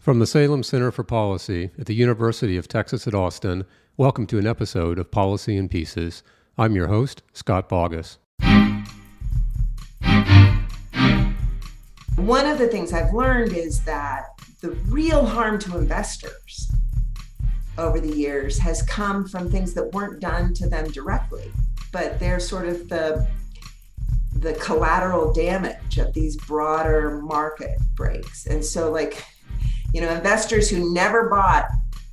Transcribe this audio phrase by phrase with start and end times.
[0.00, 3.66] From the Salem Center for Policy at the University of Texas at Austin,
[3.98, 6.22] welcome to an episode of Policy in Pieces.
[6.56, 8.16] I'm your host, Scott Bauguess.
[12.16, 14.28] One of the things I've learned is that
[14.62, 16.72] the real harm to investors
[17.76, 21.52] over the years has come from things that weren't done to them directly,
[21.92, 23.28] but they're sort of the
[24.36, 28.46] the collateral damage of these broader market breaks.
[28.46, 29.22] And so like
[29.92, 31.66] you know, investors who never bought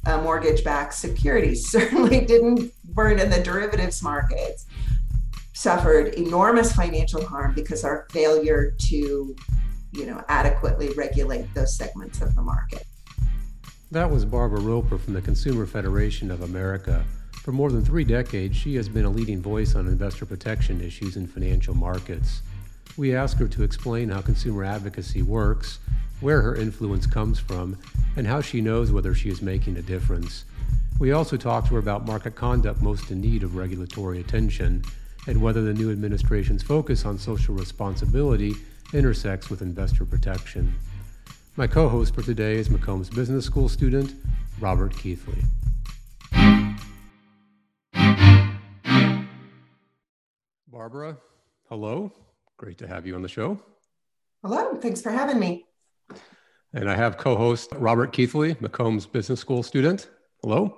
[0.05, 4.65] a mortgage-backed securities certainly didn't burn in the derivatives markets
[5.53, 9.35] suffered enormous financial harm because our failure to
[9.91, 12.85] you know adequately regulate those segments of the market.
[13.89, 17.03] That was barbara roper from the consumer federation of america.
[17.41, 21.17] For more than three decades she has been a leading voice on investor protection issues
[21.17, 22.43] in financial markets
[22.97, 25.79] we asked her to explain how consumer advocacy works
[26.19, 27.77] where her influence comes from,
[28.15, 30.45] and how she knows whether she is making a difference.
[30.99, 34.83] We also talked to her about market conduct most in need of regulatory attention,
[35.27, 38.55] and whether the new administration's focus on social responsibility
[38.93, 40.73] intersects with investor protection.
[41.55, 44.15] My co host for today is McCombs Business School student
[44.59, 45.43] Robert Keithley.
[50.71, 51.17] Barbara,
[51.69, 52.11] hello.
[52.57, 53.59] Great to have you on the show.
[54.43, 55.65] Hello, thanks for having me.
[56.73, 60.09] And I have co host Robert Keithley, McCombs Business School student.
[60.41, 60.75] Hello.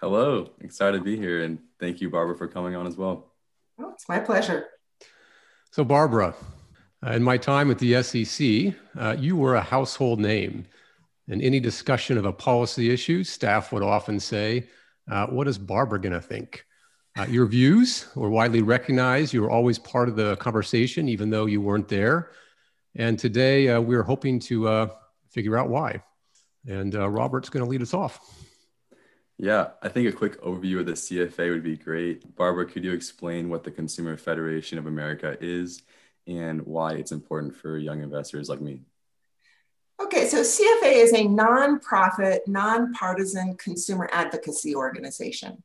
[0.00, 0.50] Hello.
[0.60, 1.44] Excited to be here.
[1.44, 3.32] And thank you, Barbara, for coming on as well.
[3.78, 4.66] Oh, it's my pleasure.
[5.70, 6.34] So, Barbara,
[7.06, 10.66] uh, in my time at the SEC, uh, you were a household name.
[11.28, 14.68] In any discussion of a policy issue, staff would often say,
[15.08, 16.66] uh, What is Barbara going to think?
[17.16, 19.32] Uh, your views were widely recognized.
[19.32, 22.32] You were always part of the conversation, even though you weren't there.
[22.96, 24.88] And today uh, we're hoping to uh,
[25.30, 26.02] figure out why.
[26.66, 28.18] And uh, Robert's going to lead us off.
[29.38, 32.34] Yeah, I think a quick overview of the CFA would be great.
[32.36, 35.82] Barbara, could you explain what the Consumer Federation of America is
[36.26, 38.80] and why it's important for young investors like me?
[40.00, 45.62] Okay, so CFA is a nonprofit, nonpartisan consumer advocacy organization.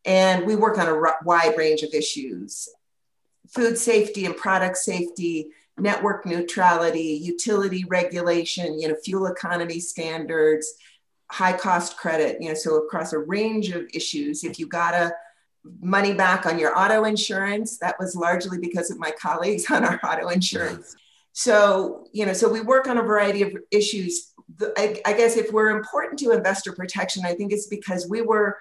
[0.05, 2.69] And we work on a wide range of issues.
[3.50, 10.75] Food safety and product safety network neutrality utility regulation you know fuel economy standards
[11.31, 15.12] high cost credit you know so across a range of issues if you got a
[15.81, 17.78] money back on your auto insurance.
[17.78, 20.97] That was largely because of my colleagues on our auto insurance.
[21.33, 24.33] So, you know, so we work on a variety of issues.
[24.77, 28.56] I, I guess if we're important to investor protection, I think it's because we were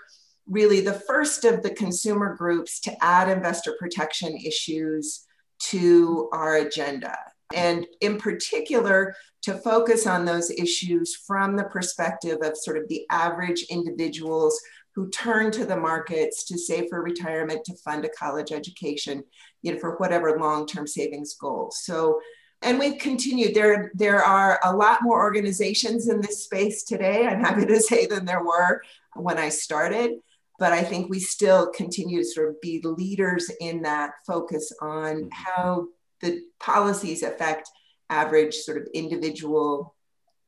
[0.46, 5.26] really the first of the consumer groups to add investor protection issues
[5.60, 7.18] to our agenda.
[7.56, 13.06] And in particular, to focus on those issues from the perspective of sort of the
[13.10, 14.60] average individuals
[14.94, 19.24] who turn to the markets to save for retirement to fund a college education,
[19.62, 21.80] you know, for whatever long-term savings goals.
[21.84, 22.20] So,
[22.64, 23.54] and we've continued.
[23.54, 27.28] There, there are a lot more organizations in this space today.
[27.28, 28.82] I'm happy to say than there were
[29.16, 30.14] when I started.
[30.60, 35.16] But I think we still continue to sort of be leaders in that focus on
[35.16, 35.28] mm-hmm.
[35.32, 35.88] how
[36.22, 37.70] the policies affect
[38.10, 39.96] average sort of individual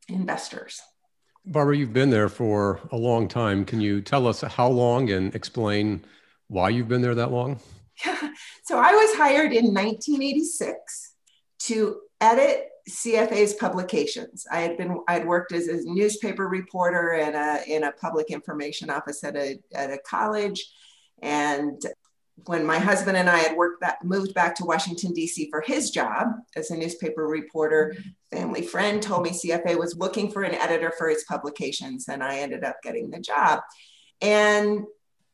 [0.07, 0.81] investors.
[1.45, 3.65] Barbara, you've been there for a long time.
[3.65, 6.05] Can you tell us how long and explain
[6.47, 7.59] why you've been there that long?
[8.05, 8.31] Yeah.
[8.63, 11.15] So I was hired in 1986
[11.61, 14.45] to edit CFA's publications.
[14.51, 18.91] I had been I'd worked as a newspaper reporter in a in a public information
[18.91, 20.71] office at a at a college,
[21.21, 21.81] and
[22.45, 25.49] when my husband and I had worked back, moved back to Washington, D.C.
[25.49, 27.95] for his job as a newspaper reporter,
[28.31, 32.39] family friend told me CFA was looking for an editor for its publications, and I
[32.39, 33.61] ended up getting the job.
[34.21, 34.85] And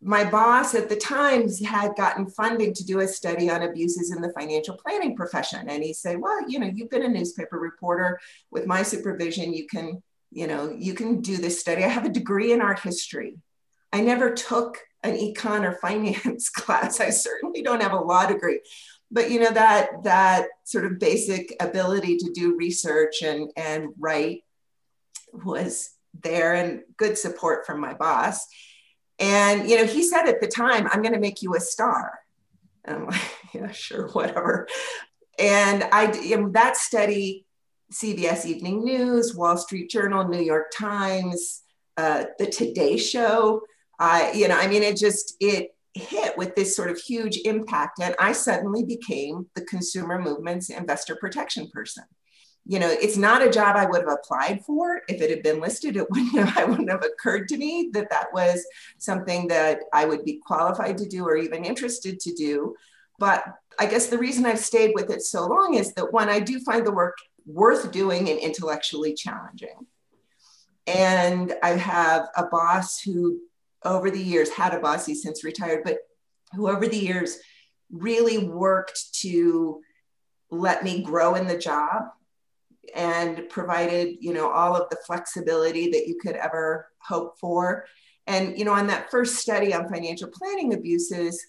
[0.01, 4.21] my boss at the Times had gotten funding to do a study on abuses in
[4.21, 5.67] the financial planning profession.
[5.67, 8.19] And he said, Well, you know, you've been a newspaper reporter.
[8.51, 11.83] With my supervision, you can, you know, you can do this study.
[11.83, 13.37] I have a degree in art history.
[13.95, 16.99] I never took an econ or finance class.
[16.99, 18.59] I certainly don't have a law degree.
[19.09, 24.43] But you know that that sort of basic ability to do research and and write
[25.31, 25.91] was
[26.23, 28.45] there and good support from my boss.
[29.17, 32.19] And you know, he said at the time, I'm going to make you a star.
[32.83, 33.21] And I'm like,
[33.53, 34.67] yeah, sure, whatever.
[35.39, 37.45] And I, in that study,
[37.93, 41.61] CBS Evening News, Wall Street Journal, New York Times,
[41.95, 43.61] uh, the Today Show,
[43.99, 47.99] uh, you know, I mean, it just, it hit with this sort of huge impact.
[48.01, 52.03] And I suddenly became the consumer movement's investor protection person.
[52.67, 55.61] You know, it's not a job I would have applied for if it had been
[55.61, 55.95] listed.
[55.95, 58.65] It wouldn't have, I wouldn't have occurred to me that that was
[58.97, 62.75] something that I would be qualified to do or even interested to do.
[63.17, 63.45] But
[63.79, 66.59] I guess the reason I've stayed with it so long is that when I do
[66.59, 69.85] find the work worth doing and intellectually challenging.
[70.87, 73.39] And I have a boss who
[73.85, 75.99] over the years, had a boss, he's since retired, but
[76.53, 77.37] who over the years
[77.91, 79.81] really worked to
[80.49, 82.03] let me grow in the job
[82.93, 87.85] and provided, you know, all of the flexibility that you could ever hope for.
[88.27, 91.45] And, you know, on that first study on financial planning abuses,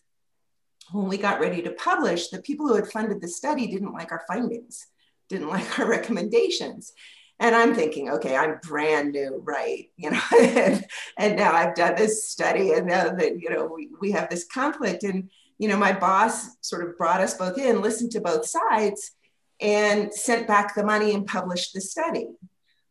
[0.93, 4.13] when we got ready to publish, the people who had funded the study didn't like
[4.13, 4.87] our findings,
[5.29, 6.93] didn't like our recommendations
[7.41, 9.91] and i'm thinking okay i'm brand new right?
[9.97, 10.87] You know and,
[11.19, 14.47] and, now i've done this study and now that you know we, we have this
[14.53, 18.47] conflict and you know my boss sort of brought us both in listened to both
[18.47, 19.13] sides
[19.61, 22.29] and sent back the money and published the study.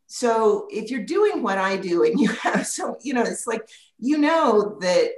[0.07, 3.67] So if you're doing what i do and you have so you know it's like
[3.99, 5.11] you know that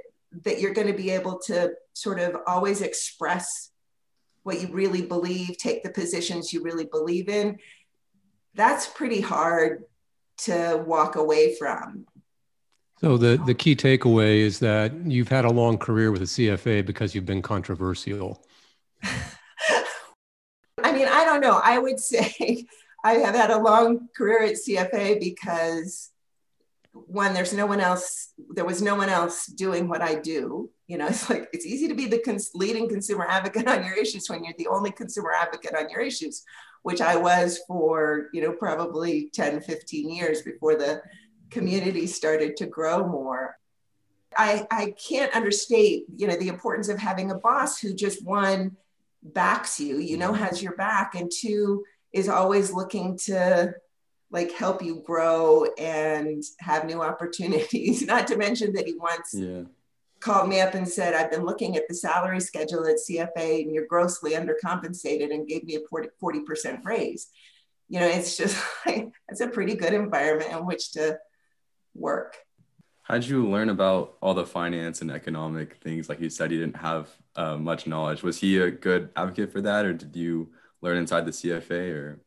[0.44, 3.70] that you're going to be able to sort of always express
[4.42, 7.58] what you really believe take the positions you really believe in
[8.58, 9.84] that's pretty hard
[10.38, 12.06] to walk away from.
[13.00, 16.84] So the, the key takeaway is that you've had a long career with the CFA
[16.84, 18.44] because you've been controversial.
[19.02, 21.60] I mean, I don't know.
[21.62, 22.66] I would say
[23.04, 26.10] I have had a long career at CFA because
[26.92, 30.70] one, there's no one else, there was no one else doing what I do.
[30.88, 33.94] You know, it's like it's easy to be the cons- leading consumer advocate on your
[33.94, 36.44] issues when you're the only consumer advocate on your issues
[36.82, 41.02] which I was for, you know, probably 10, 15 years before the
[41.50, 43.56] community started to grow more.
[44.36, 48.76] I, I can't understate, you know, the importance of having a boss who just one
[49.22, 50.44] backs you, you know, mm-hmm.
[50.44, 53.74] has your back, and two is always looking to
[54.30, 58.02] like help you grow and have new opportunities.
[58.06, 59.62] Not to mention that he wants yeah
[60.20, 63.72] called me up and said, I've been looking at the salary schedule at CFA and
[63.72, 67.28] you're grossly undercompensated and gave me a 40, 40% raise.
[67.88, 71.18] You know, it's just like, it's a pretty good environment in which to
[71.94, 72.36] work.
[73.02, 76.08] How did you learn about all the finance and economic things?
[76.08, 78.22] Like you said, you didn't have uh, much knowledge.
[78.22, 80.50] Was he a good advocate for that, or did you
[80.82, 81.94] learn inside the CFA?
[81.94, 82.20] Or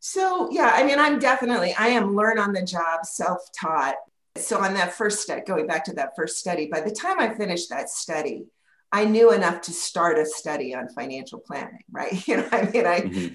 [0.00, 3.94] so, yeah, I mean, I'm definitely I am learn on the job, self taught
[4.36, 7.34] so on that first study, going back to that first study, by the time I
[7.34, 8.46] finished that study,
[8.90, 12.12] I knew enough to start a study on financial planning, right?
[12.28, 13.34] You know, I mean, I, mm-hmm.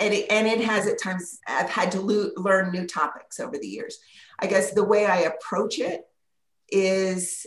[0.00, 3.56] and, it, and it has at times, I've had to lo- learn new topics over
[3.58, 3.98] the years.
[4.38, 6.02] I guess the way I approach it
[6.68, 7.46] is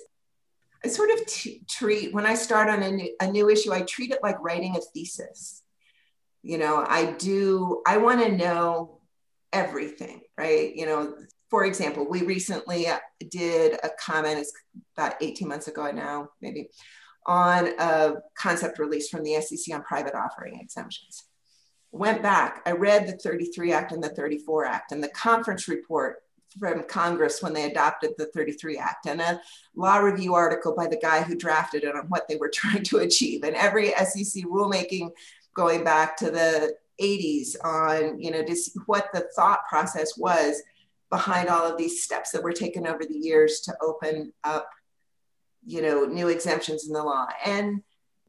[0.84, 3.82] I sort of t- treat, when I start on a new, a new issue, I
[3.82, 5.64] treat it like writing a thesis.
[6.44, 9.00] You know, I do, I want to know
[9.52, 10.74] everything, right?
[10.76, 11.16] You know,
[11.50, 12.88] for example, we recently
[13.30, 14.54] did a comment, it's
[14.98, 16.70] about 18 months ago now, maybe,
[17.26, 21.26] on a concept release from the SEC on private offering exemptions.
[21.92, 26.18] Went back, I read the 33 Act and the 34 Act and the conference report
[26.60, 29.40] from Congress when they adopted the 33 Act and a
[29.76, 32.98] law review article by the guy who drafted it on what they were trying to
[32.98, 33.44] achieve.
[33.44, 35.12] And every SEC rulemaking
[35.56, 40.62] going back to the 80s on, you know, just what the thought process was
[41.10, 44.70] behind all of these steps that were taken over the years to open up
[45.66, 47.82] you know new exemptions in the law and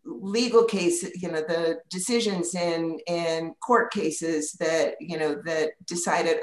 [0.04, 6.38] legal cases you know the decisions in in court cases that you know that decided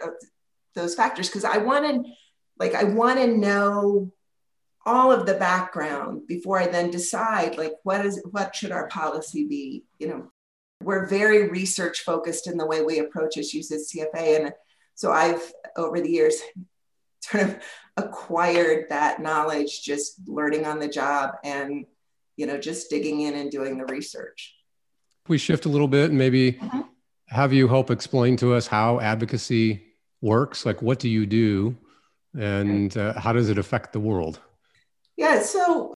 [0.75, 1.27] those factors.
[1.27, 2.11] Because i want to
[2.59, 4.11] like i want to know
[4.85, 9.47] all of the background before i then decide like what is what should our policy
[9.47, 9.83] be?
[9.99, 10.31] You know
[10.83, 14.53] we're very research focused in the way we approach issues at cfa and
[14.95, 16.41] so I've over the years
[17.21, 17.59] sort of
[17.97, 21.85] acquired that knowledge just learning on the job and
[22.35, 24.55] you know just digging in and doing the research.
[25.27, 26.81] We shift a little bit and maybe mm-hmm.
[27.27, 29.83] have you help explain to us how advocacy
[30.21, 30.65] works.
[30.65, 31.75] Like, what do you do,
[32.37, 34.39] and uh, how does it affect the world?
[35.17, 35.41] Yeah.
[35.41, 35.93] So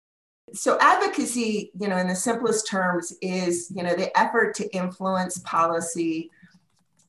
[0.53, 5.39] so advocacy you know in the simplest terms is you know the effort to influence
[5.39, 6.31] policy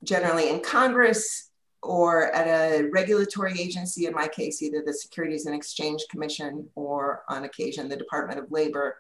[0.04, 1.49] generally in congress
[1.82, 7.22] or at a regulatory agency, in my case, either the Securities and Exchange Commission or
[7.28, 8.98] on occasion the Department of Labor.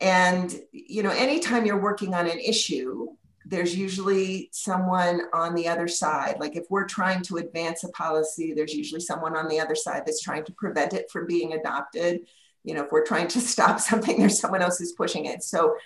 [0.00, 3.08] And you know, anytime you're working on an issue,
[3.44, 6.36] there's usually someone on the other side.
[6.38, 10.02] Like if we're trying to advance a policy, there's usually someone on the other side
[10.06, 12.26] that's trying to prevent it from being adopted.
[12.64, 15.42] You know, if we're trying to stop something, there's someone else who's pushing it.
[15.42, 15.76] So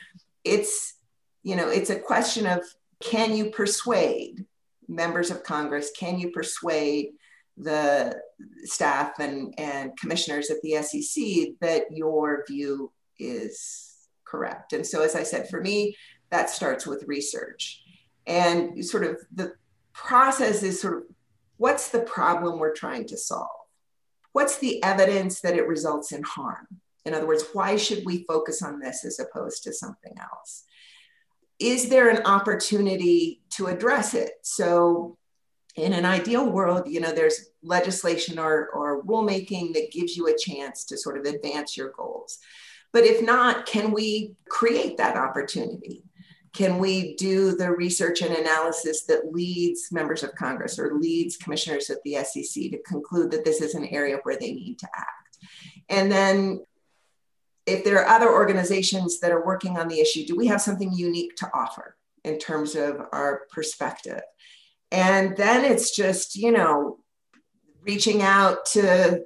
[0.45, 0.95] it's,
[1.43, 2.63] you know, it's a question of
[3.01, 4.45] can you persuade
[4.89, 5.91] members of Congress?
[5.99, 7.11] Can you persuade
[7.57, 8.21] the
[8.65, 14.73] staff and, and commissioners at the SEC that your view is correct?
[14.73, 15.97] And so, as I said, for me,
[16.31, 17.83] that starts with research.
[18.27, 19.53] And sort of the
[19.93, 21.03] process is sort of
[21.57, 23.49] what's the problem we're trying to solve?
[24.33, 26.67] What's the evidence that it results in harm?
[27.05, 30.65] In other words, why should we focus on this as opposed to something else?
[31.59, 34.33] Is there an opportunity to address it?
[34.43, 35.19] So,
[35.77, 40.39] in an ideal world, you know, there's legislation or, or rulemaking that gives you a
[40.39, 42.39] chance to sort of advance your goals.
[42.93, 46.05] But if not, can we create that opportunity?
[46.53, 51.91] Can we do the research and analysis that leads members of Congress or leads commissioners
[51.91, 55.39] at the SEC to conclude that this is an area where they need to act?
[55.89, 56.65] And then
[57.67, 60.93] if there are other organizations that are working on the issue, do we have something
[60.93, 64.21] unique to offer in terms of our perspective?
[64.91, 66.99] And then it's just, you know,
[67.81, 69.23] reaching out to,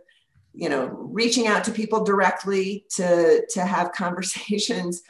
[0.54, 5.02] you know, reaching out to people directly to, to have conversations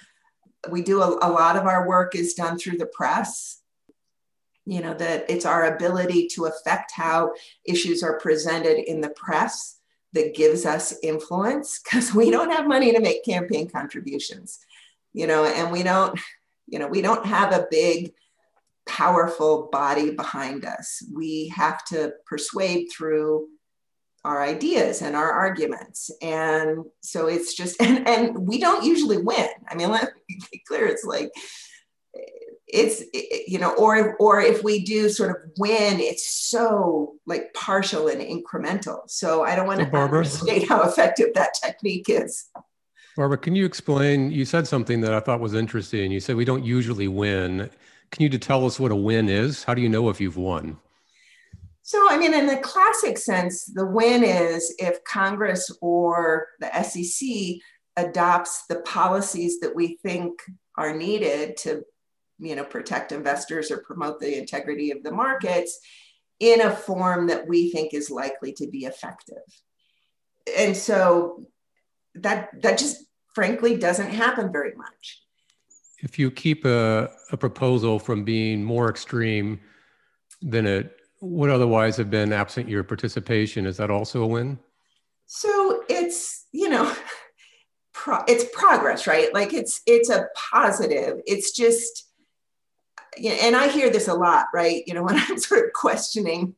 [0.71, 3.61] we do a, a lot of our work is done through the press
[4.67, 7.33] you know that it's our ability to affect how
[7.65, 9.78] issues are presented in the press
[10.13, 14.59] that gives us influence because we don't have money to make campaign contributions
[15.13, 16.19] you know and we don't
[16.67, 18.13] you know we don't have a big
[18.87, 23.47] powerful body behind us we have to persuade through
[24.25, 26.11] our ideas and our arguments.
[26.21, 29.49] And so it's just, and, and we don't usually win.
[29.69, 30.87] I mean, let me be clear.
[30.87, 31.31] It's like,
[32.69, 33.03] it's
[33.47, 38.21] you know or or if we do sort of win it's so like partial and
[38.21, 39.01] incremental.
[39.09, 42.51] So i don't want so to Barbara, understate how effective that technique is.
[43.17, 46.45] Barbara can you explain you said something that i thought was interesting you said we
[46.45, 47.71] don't usually win.
[48.11, 49.65] Can you tell us what a win is?
[49.65, 50.79] How do you know if you've won?
[51.83, 57.61] So, I mean, in the classic sense, the win is if Congress or the SEC
[57.97, 60.41] adopts the policies that we think
[60.77, 61.83] are needed to,
[62.39, 65.79] you know, protect investors or promote the integrity of the markets
[66.41, 69.43] in a form that we think is likely to be effective.
[70.57, 71.47] And so
[72.15, 73.05] that that just
[73.35, 75.23] frankly doesn't happen very much.
[76.01, 79.61] If you keep a, a proposal from being more extreme
[80.41, 83.67] than it would otherwise have been absent your participation.
[83.67, 84.59] Is that also a win?
[85.27, 86.95] So it's, you know,
[87.93, 89.33] pro- it's progress, right?
[89.35, 91.21] Like it's it's a positive.
[91.27, 92.08] It's just
[93.25, 94.83] and I hear this a lot, right?
[94.87, 96.55] You know, when I'm sort of questioning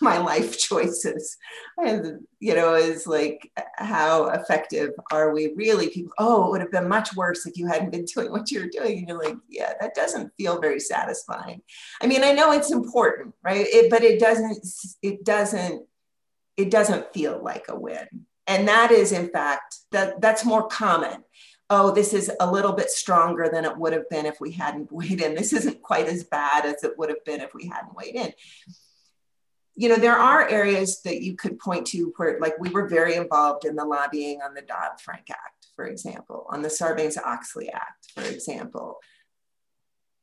[0.00, 1.36] my life choices
[1.78, 5.52] and you know is like how effective are we?
[5.56, 8.50] Really people oh it would have been much worse if you hadn't been doing what
[8.50, 8.98] you're doing.
[8.98, 11.62] And you're like yeah that doesn't feel very satisfying.
[12.00, 13.66] I mean i know it's important right?
[13.66, 14.64] It, but it doesn't
[15.02, 15.86] it doesn't
[16.56, 18.06] it doesn't feel like a win.
[18.46, 21.24] And that is in fact that that's more common
[21.74, 24.92] oh, this is a little bit stronger than it would have been if we hadn't
[24.98, 25.34] weighed in.
[25.34, 28.32] This isn't quite as bad as it would have been if we hadn't weighed in
[29.76, 33.16] you know, there are areas that you could point to where, like, we were very
[33.16, 37.70] involved in the lobbying on the Dodd Frank Act, for example, on the Sarbanes Oxley
[37.70, 38.98] Act, for example.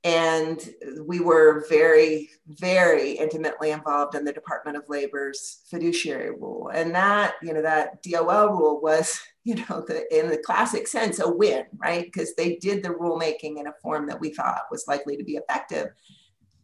[0.04, 0.60] And
[1.06, 6.72] we were very, very intimately involved in the Department of Labor's fiduciary rule.
[6.74, 11.20] And that, you know, that DOL rule was, you know, the, in the classic sense,
[11.20, 12.06] a win, right?
[12.06, 15.38] Because they did the rulemaking in a form that we thought was likely to be
[15.38, 15.90] effective.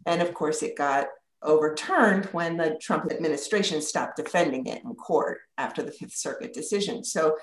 [0.06, 1.08] And of course, it got
[1.44, 7.04] overturned when the Trump administration stopped defending it in court after the Fifth Circuit decision.
[7.04, 7.38] So,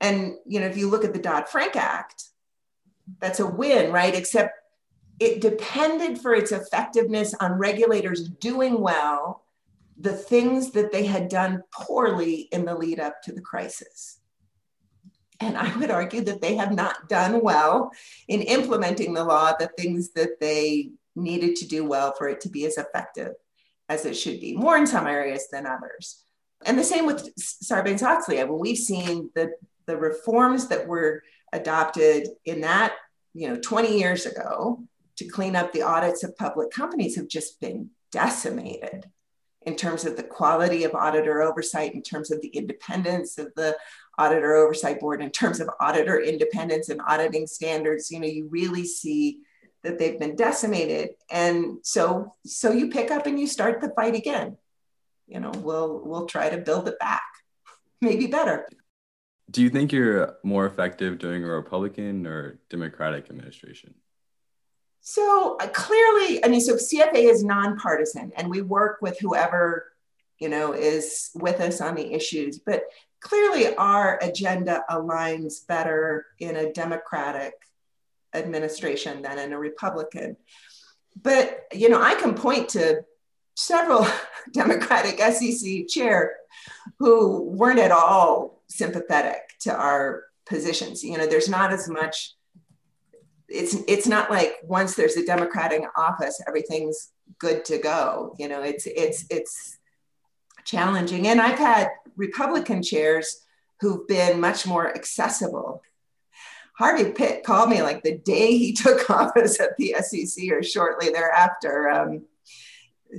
[0.00, 2.24] and you know, if you look at the Dodd Frank Act,
[3.20, 4.14] that's a win, right?
[4.14, 4.52] Except
[5.20, 9.44] it depended for its effectiveness on regulators doing well
[10.00, 14.20] the things that they had done poorly in the lead up to the crisis.
[15.40, 17.90] And I would argue that they have not done well
[18.28, 22.48] in implementing the law, the things that they needed to do well for it to
[22.48, 23.32] be as effective
[23.88, 26.22] as it should be, more in some areas than others.
[26.64, 28.40] And the same with Sarbanes Oxley.
[28.40, 29.52] I mean, we've seen the,
[29.86, 31.22] the reforms that were
[31.52, 32.94] adopted in that,
[33.32, 34.82] you know, 20 years ago
[35.18, 39.06] to clean up the audits of public companies have just been decimated
[39.62, 43.76] in terms of the quality of auditor oversight, in terms of the independence of the
[44.16, 48.10] auditor oversight board, in terms of auditor independence and auditing standards.
[48.10, 49.40] You know, you really see
[49.82, 51.10] that they've been decimated.
[51.30, 54.56] And so so you pick up and you start the fight again.
[55.26, 57.22] You know, we'll we'll try to build it back.
[58.00, 58.66] Maybe better.
[59.50, 63.94] Do you think you're more effective during a Republican or Democratic administration?
[65.00, 69.86] So uh, clearly, I mean, so CFA is nonpartisan and we work with whoever,
[70.38, 72.58] you know, is with us on the issues.
[72.58, 72.82] But
[73.20, 77.54] clearly, our agenda aligns better in a Democratic
[78.34, 80.36] administration than in a Republican.
[81.20, 83.02] But, you know, I can point to
[83.54, 84.06] several
[84.52, 86.36] Democratic SEC chair
[86.98, 91.02] who weren't at all sympathetic to our positions.
[91.02, 92.34] You know, there's not as much
[93.48, 98.62] it's it's not like once there's a democratic office everything's good to go you know
[98.62, 99.78] it's it's it's
[100.64, 101.28] challenging.
[101.28, 103.44] And i've had republican chairs
[103.80, 105.82] who've been much more accessible.
[106.76, 111.10] Harvey pitt called me like the day he took office at the sec or shortly
[111.10, 111.88] thereafter.
[111.88, 112.26] Um,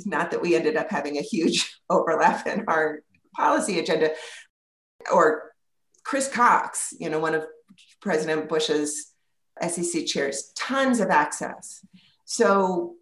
[0.06, 3.00] not that we ended up having a huge overlap in our
[3.36, 4.12] policy agenda.
[5.12, 5.52] Or
[6.04, 7.46] chris cox you know one of
[8.02, 9.09] president bush's
[9.68, 11.86] SEC chairs, tons of access.
[12.26, 12.96] So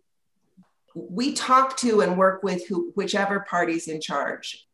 [0.96, 4.66] we talk to and work with who, whichever party's in charge.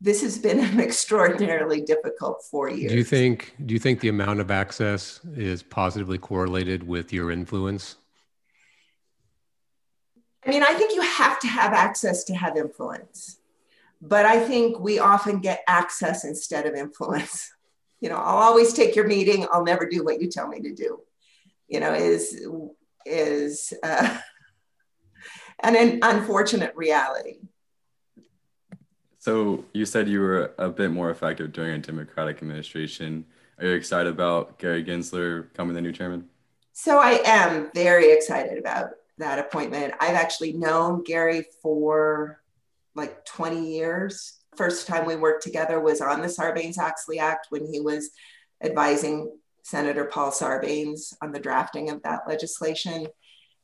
[0.00, 2.92] This has been an extraordinarily difficult four years.
[2.92, 7.30] Do you think do you think the amount of access is positively correlated with your
[7.30, 7.96] influence?
[10.44, 13.38] I mean, I think you have to have access to have influence.
[14.00, 17.50] But I think we often get access instead of influence
[18.00, 19.46] you know i'll always take your meeting.
[19.52, 21.00] I'll never do what you tell me to do
[21.68, 22.46] you know is
[23.04, 24.18] is uh,
[25.62, 27.38] an unfortunate reality.
[29.18, 33.24] So you said you were a bit more effective during a democratic administration.
[33.58, 36.28] Are you excited about gary gensler coming the new chairman?
[36.72, 39.94] So i am very excited about that appointment.
[39.98, 42.42] I've actually known gary for
[42.94, 47.80] like 20 years first time we worked together was on the Sarbanes-Oxley Act when he
[47.80, 48.10] was
[48.62, 53.06] advising Senator Paul Sarbanes on the drafting of that legislation.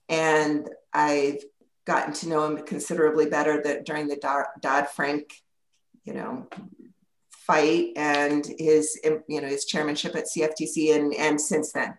[0.09, 1.43] And I've
[1.85, 4.17] gotten to know him considerably better that during the
[4.61, 5.33] Dodd-Frank,
[6.05, 6.49] you know,
[7.31, 11.95] fight and his, you know, his chairmanship at CFTC and, and since then.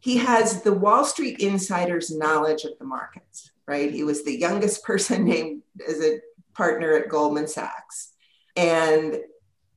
[0.00, 3.92] He has the Wall Street insiders' knowledge of the markets, right?
[3.92, 6.20] He was the youngest person named as a
[6.54, 8.12] partner at Goldman Sachs.
[8.56, 9.18] And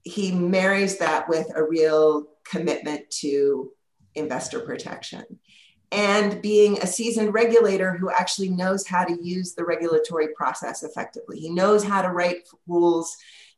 [0.03, 3.71] he marries that with a real commitment to
[4.13, 5.25] investor protection
[5.91, 11.39] and being a seasoned regulator who actually knows how to use the regulatory process effectively.
[11.39, 13.15] He knows how to write rules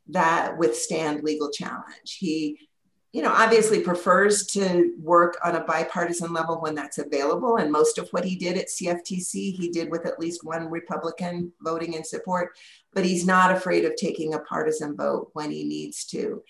[0.08, 2.16] that withstand legal challenge.
[2.18, 2.68] He
[3.12, 7.56] you know, obviously prefers to work on a bipartisan level when that's available.
[7.56, 11.50] And most of what he did at CFTC, he did with at least one Republican
[11.62, 12.50] voting in support,
[12.94, 16.42] but he's not afraid of taking a partisan vote when he needs to.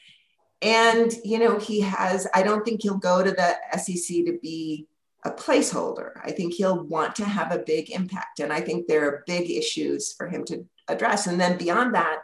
[0.60, 4.86] And, you know, he has, I don't think he'll go to the SEC to be
[5.24, 6.12] a placeholder.
[6.22, 8.40] I think he'll want to have a big impact.
[8.40, 11.26] And I think there are big issues for him to address.
[11.26, 12.18] And then beyond that,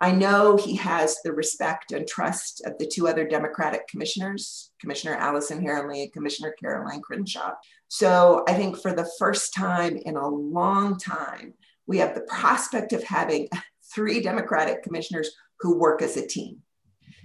[0.00, 5.14] I know he has the respect and trust of the two other Democratic commissioners, Commissioner
[5.14, 7.52] Allison Herren Lee and Commissioner Caroline Crenshaw.
[7.86, 11.54] So I think for the first time in a long time,
[11.86, 13.48] we have the prospect of having
[13.94, 16.58] three Democratic commissioners who work as a team,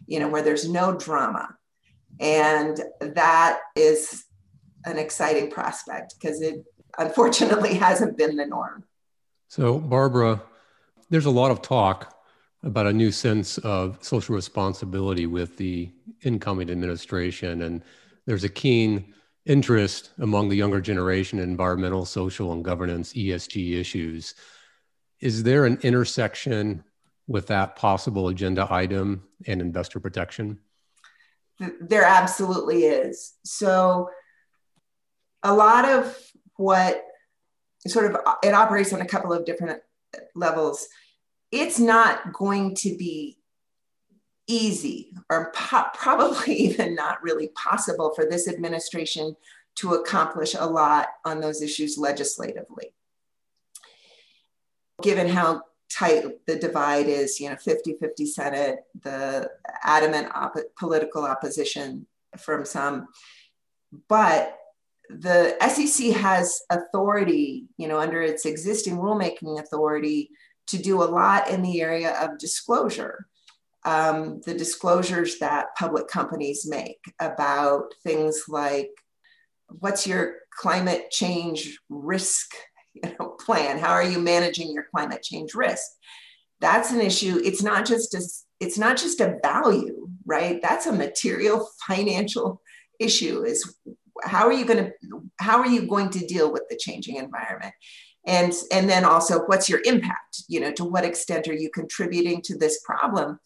[0.08, 1.56] you know, where there's no drama.
[2.20, 4.26] And that is
[4.86, 6.64] an exciting prospect because it
[6.98, 8.84] unfortunately hasn't been the norm.
[9.48, 10.42] So, Barbara,
[11.10, 12.14] there's a lot of talk
[12.64, 15.92] about a new sense of social responsibility with the
[16.24, 17.62] incoming administration.
[17.62, 17.84] And
[18.26, 19.14] there's a keen
[19.48, 24.36] interest among the younger generation in environmental, social, and governance ESG issues.
[25.20, 26.84] Is there an intersection
[27.28, 30.60] with that possible agenda item and investor protection?
[31.82, 33.34] There absolutely is.
[33.44, 34.10] So,
[35.44, 36.18] a lot of
[36.56, 37.04] what
[37.88, 39.82] sort of it operates on a couple of different
[40.36, 40.88] levels
[41.52, 43.38] it's not going to be
[44.48, 49.36] easy or po- probably even not really possible for this administration
[49.76, 52.94] to accomplish a lot on those issues legislatively.
[55.04, 59.50] Given how tight the divide is, you know, 50 50 Senate, the
[59.84, 62.08] adamant op- political opposition
[62.38, 63.08] from some.
[64.10, 64.58] But
[65.10, 70.32] the SEC has authority, you know, under its existing rulemaking authority
[70.68, 73.28] to do a lot in the area of disclosure.
[73.88, 78.92] Um, the disclosures that public companies make about things like
[79.70, 82.54] what's your climate change risk
[82.94, 83.78] you know, plan?
[83.78, 85.86] How are you managing your climate change risk?
[86.60, 87.40] That's an issue.
[87.44, 88.22] It's not just a,
[88.60, 90.60] it's not just a value, right?
[90.62, 92.62] That's a material financial
[93.00, 93.44] issue.
[93.44, 93.78] Is
[94.24, 94.92] how are you going to
[95.40, 97.74] how are you going to deal with the changing environment?
[98.26, 100.44] And and then also what's your impact?
[100.48, 103.40] You know, to what extent are you contributing to this problem?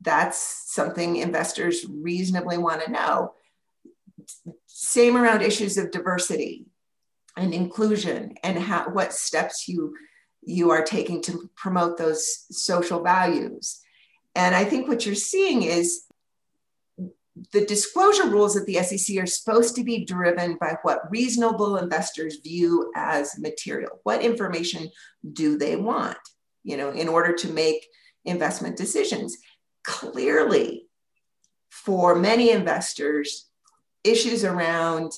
[0.00, 3.34] That's something investors reasonably want to know.
[4.66, 6.66] Same around issues of diversity
[7.36, 9.94] and inclusion and how, what steps you
[10.42, 13.80] you are taking to promote those social values.
[14.34, 16.06] And I think what you're seeing is
[17.52, 22.38] the disclosure rules at the SEC are supposed to be driven by what reasonable investors
[22.42, 24.00] view as material.
[24.02, 24.90] What information
[25.32, 26.18] do they want,
[26.64, 27.86] you know, in order to make
[28.24, 29.36] investment decisions?
[29.84, 30.86] Clearly,
[31.70, 33.46] for many investors,
[34.04, 35.12] issues around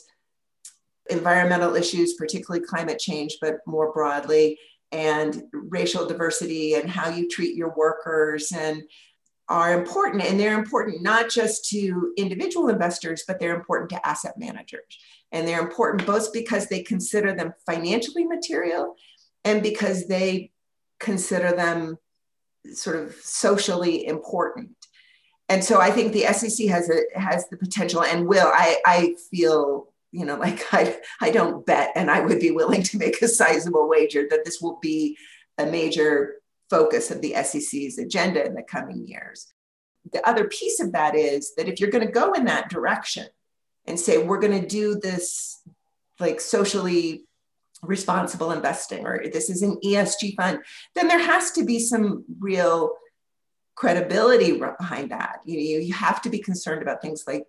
[1.11, 4.59] environmental issues, particularly climate change, but more broadly,
[4.93, 8.83] and racial diversity and how you treat your workers and
[9.49, 10.23] are important.
[10.23, 14.99] And they're important not just to individual investors, but they're important to asset managers.
[15.33, 18.95] And they're important both because they consider them financially material
[19.45, 20.53] and because they
[21.01, 21.97] consider them
[22.73, 24.71] sort of socially important.
[25.49, 28.51] And so I think the SEC has a, has the potential and will.
[28.53, 32.83] I, I feel you know, like I, I don't bet, and I would be willing
[32.85, 35.17] to make a sizable wager that this will be
[35.59, 36.37] a major
[36.71, 39.53] focus of the SEC's agenda in the coming years.
[40.13, 43.27] The other piece of that is that if you're going to go in that direction
[43.87, 45.61] and say, we're going to do this
[46.19, 47.25] like socially
[47.83, 50.61] responsible investing, or this is an ESG fund,
[50.95, 52.93] then there has to be some real
[53.75, 55.41] credibility behind that.
[55.45, 57.47] You, know, you have to be concerned about things like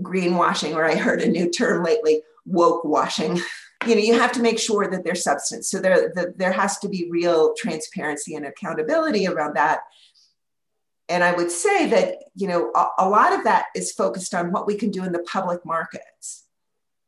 [0.00, 3.40] greenwashing, or I heard a new term lately, woke washing.
[3.86, 5.70] You know, you have to make sure that there's substance.
[5.70, 9.82] So there, the, there has to be real transparency and accountability around that.
[11.08, 14.50] And I would say that, you know, a, a lot of that is focused on
[14.50, 16.44] what we can do in the public markets.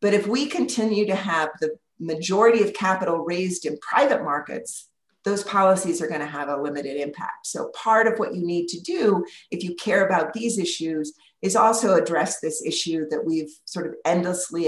[0.00, 4.88] But if we continue to have the majority of capital raised in private markets,
[5.24, 7.46] those policies are going to have a limited impact.
[7.46, 11.56] So, part of what you need to do if you care about these issues is
[11.56, 14.66] also address this issue that we've sort of endlessly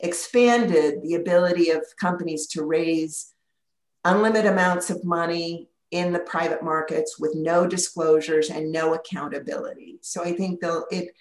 [0.00, 3.32] expanded the ability of companies to raise
[4.04, 9.98] unlimited amounts of money in the private markets with no disclosures and no accountability.
[10.02, 10.60] So I think
[10.90, 11.14] it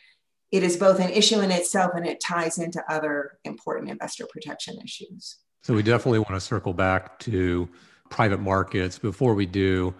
[0.51, 4.79] it is both an issue in itself and it ties into other important investor protection
[4.83, 5.37] issues.
[5.63, 7.69] So we definitely want to circle back to
[8.10, 8.99] private markets.
[8.99, 9.95] Before we do,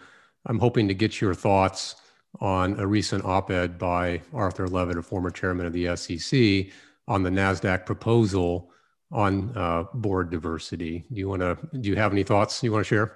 [0.46, 1.96] I'm hoping to get your thoughts
[2.42, 6.74] on a recent op-ed by Arthur Levitt, a former chairman of the SEC,
[7.08, 8.72] on the Nasdaq proposal
[9.10, 11.06] on uh, board diversity.
[11.10, 11.58] Do you want to?
[11.80, 13.16] Do you have any thoughts you want to share?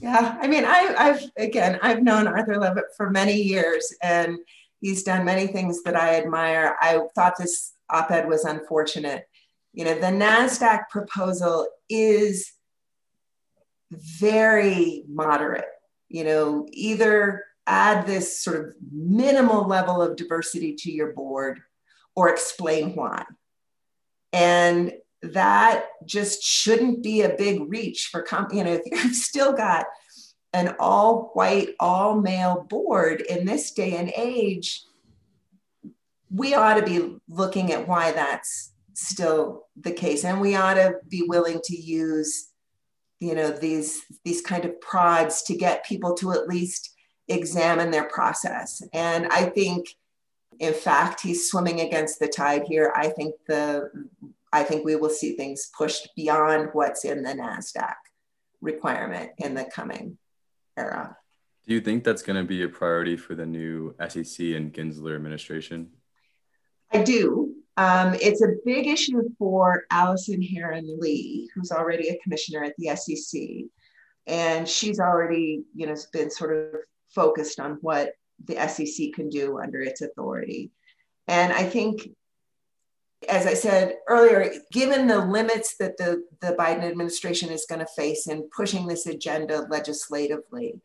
[0.00, 4.36] Yeah, I mean, I, I've again, I've known Arthur Levitt for many years, and
[4.82, 6.76] he's done many things that I admire.
[6.78, 9.26] I thought this op-ed was unfortunate.
[9.74, 12.52] You know, the Nasdaq proposal is
[13.90, 15.66] very moderate.
[16.08, 21.60] You know, either add this sort of minimal level of diversity to your board
[22.14, 23.24] or explain why.
[24.32, 29.54] And that just shouldn't be a big reach for comp- you know if you've still
[29.54, 29.86] got
[30.52, 34.82] an all white all male board in this day and age
[36.30, 40.94] we ought to be looking at why that's still the case and we ought to
[41.08, 42.50] be willing to use
[43.20, 46.94] you know these these kind of prods to get people to at least
[47.28, 48.82] examine their process.
[48.92, 49.88] And I think,
[50.58, 52.92] in fact, he's swimming against the tide here.
[52.94, 53.90] I think the
[54.52, 57.94] I think we will see things pushed beyond what's in the NASDAQ
[58.60, 60.18] requirement in the coming
[60.76, 61.16] era.
[61.66, 65.16] Do you think that's going to be a priority for the new SEC and Gensler
[65.16, 65.90] administration?
[66.92, 67.53] I do.
[67.76, 72.94] Um, it's a big issue for Allison Herren Lee, who's already a commissioner at the
[72.94, 73.40] SEC.
[74.26, 76.80] And she's already, you know, been sort of
[77.14, 78.12] focused on what
[78.44, 80.70] the SEC can do under its authority.
[81.26, 82.08] And I think,
[83.28, 87.86] as I said earlier, given the limits that the, the Biden administration is going to
[87.96, 90.80] face in pushing this agenda legislatively,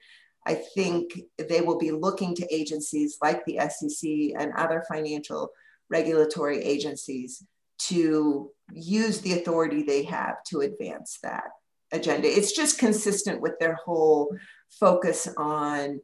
[0.46, 5.52] I think they will be looking to agencies like the SEC and other financial
[5.90, 7.44] regulatory agencies
[7.80, 11.46] to use the authority they have to advance that
[11.92, 12.28] agenda.
[12.28, 14.36] It's just consistent with their whole
[14.70, 16.02] focus on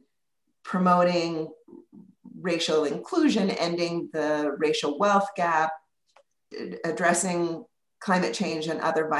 [0.64, 1.48] promoting
[2.40, 5.70] racial inclusion, ending the racial wealth gap,
[6.84, 7.64] addressing
[8.00, 9.10] climate change and other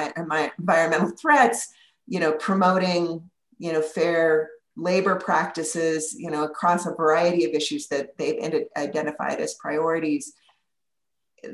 [0.59, 1.69] environmental threats,
[2.07, 7.89] you know, promoting, you know, fair labor practices, you know, across a variety of issues
[7.89, 10.35] that they've identified as priorities.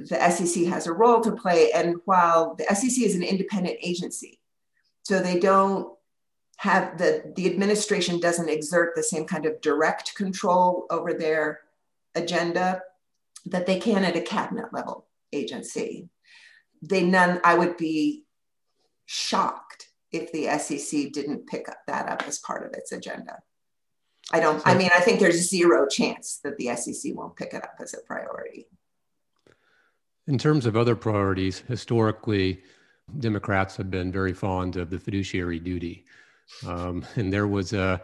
[0.08, 1.70] The SEC has a role to play.
[1.72, 4.40] And while the SEC is an independent agency,
[5.04, 5.92] so they don't
[6.58, 11.60] have the, the administration doesn't exert the same kind of direct control over their
[12.14, 12.80] agenda
[13.46, 16.08] that they can at a cabinet level agency.
[16.80, 18.24] They none, I would be
[19.06, 23.38] shocked if the SEC didn't pick up that up as part of its agenda.
[24.30, 27.64] I don't, I mean, I think there's zero chance that the SEC won't pick it
[27.64, 28.68] up as a priority.
[30.28, 32.62] In terms of other priorities, historically,
[33.18, 36.04] Democrats have been very fond of the fiduciary duty.
[36.66, 38.00] Um, and there was a,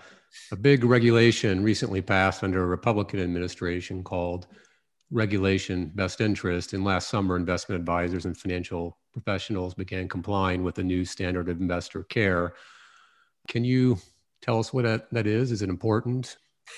[0.51, 4.49] a big regulation recently passed under a Republican administration called
[5.11, 6.73] Regulation Best Interest.
[6.73, 11.61] And last summer, investment advisors and financial professionals began complying with the new standard of
[11.61, 12.55] investor care.
[13.47, 13.99] Can you
[14.43, 15.53] tell us what that, that is?
[15.53, 16.37] Is it important?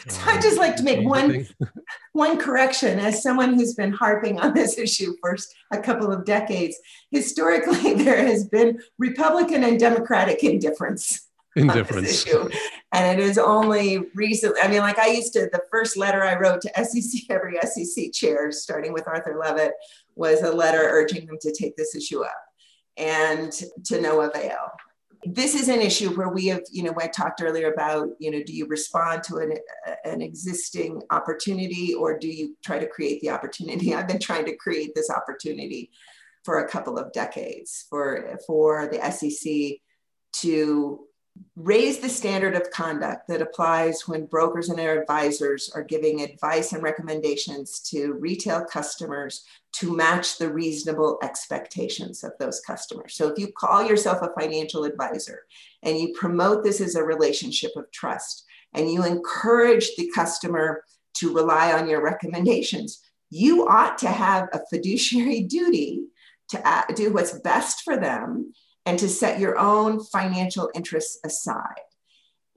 [0.09, 1.47] So I just like to make one
[2.13, 5.37] one correction as someone who's been harping on this issue for
[5.73, 6.77] a couple of decades.
[7.11, 12.49] Historically, there has been Republican and Democratic indifference indifference issue.
[12.93, 16.39] And it is only recently, I mean, like I used to, the first letter I
[16.39, 19.73] wrote to SEC, every SEC chair, starting with Arthur Levitt,
[20.15, 22.43] was a letter urging them to take this issue up
[22.97, 23.53] and
[23.85, 24.71] to no avail.
[25.25, 28.43] This is an issue where we have, you know, I talked earlier about, you know,
[28.43, 29.55] do you respond to an,
[30.05, 33.95] an existing opportunity or do you try to create the opportunity?
[33.97, 35.91] I've been trying to create this opportunity
[36.45, 39.79] for a couple of decades for, for the SEC
[40.41, 41.07] to
[41.57, 46.73] raise the standard of conduct that applies when brokers and their advisors are giving advice
[46.73, 53.15] and recommendations to retail customers to match the reasonable expectations of those customers.
[53.15, 55.43] So if you call yourself a financial advisor
[55.83, 60.83] and you promote this as a relationship of trust and you encourage the customer
[61.15, 66.03] to rely on your recommendations, you ought to have a fiduciary duty
[66.49, 68.53] to do what's best for them
[68.87, 71.81] and to set your own financial interests aside.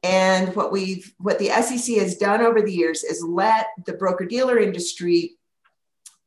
[0.03, 4.25] And what we've what the SEC has done over the years is let the broker
[4.25, 5.38] dealer industry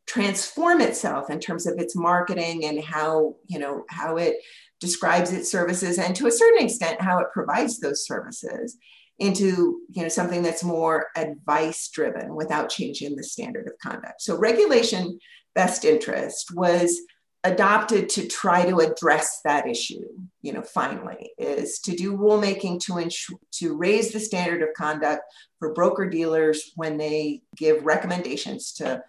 [0.07, 4.37] transform itself in terms of its marketing and how you know how it
[4.81, 8.79] describes its services and to a certain extent how it provides those services
[9.19, 14.39] into you know something that's more advice driven without changing the standard of conduct so
[14.39, 15.19] regulation
[15.55, 17.01] best interest was
[17.47, 20.05] adopted to try to address that issue
[20.43, 25.23] you know finally is to do rulemaking to ensure to raise the standard of conduct
[25.59, 29.03] for broker dealers when they give recommendations to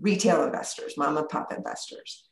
[0.00, 2.24] retail investors mom and pop investors.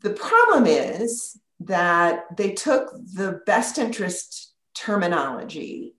[0.00, 5.94] The problem is that they took the best interest terminology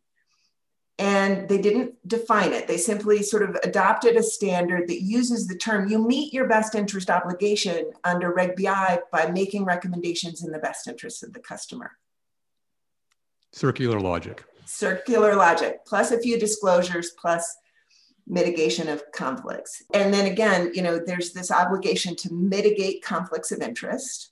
[0.99, 2.67] and they didn't define it.
[2.67, 6.75] They simply sort of adopted a standard that uses the term you meet your best
[6.75, 11.91] interest obligation under Reg BI by making recommendations in the best interest of the customer.
[13.51, 14.43] Circular logic.
[14.65, 17.57] Circular logic, plus a few disclosures, plus
[18.27, 19.83] mitigation of conflicts.
[19.93, 24.31] And then again, you know, there's this obligation to mitigate conflicts of interest.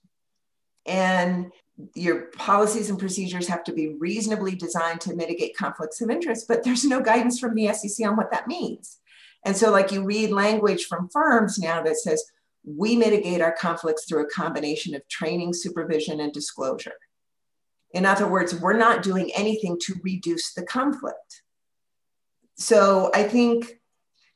[0.86, 1.52] And
[1.96, 6.64] your policies and procedures have to be reasonably designed to mitigate conflicts of interest, but
[6.64, 8.98] there's no guidance from the SEC on what that means.
[9.46, 12.24] And so, like, you read language from firms now that says,
[12.66, 16.96] we mitigate our conflicts through a combination of training, supervision, and disclosure.
[17.92, 21.44] In other words, we're not doing anything to reduce the conflict.
[22.58, 23.79] So, I think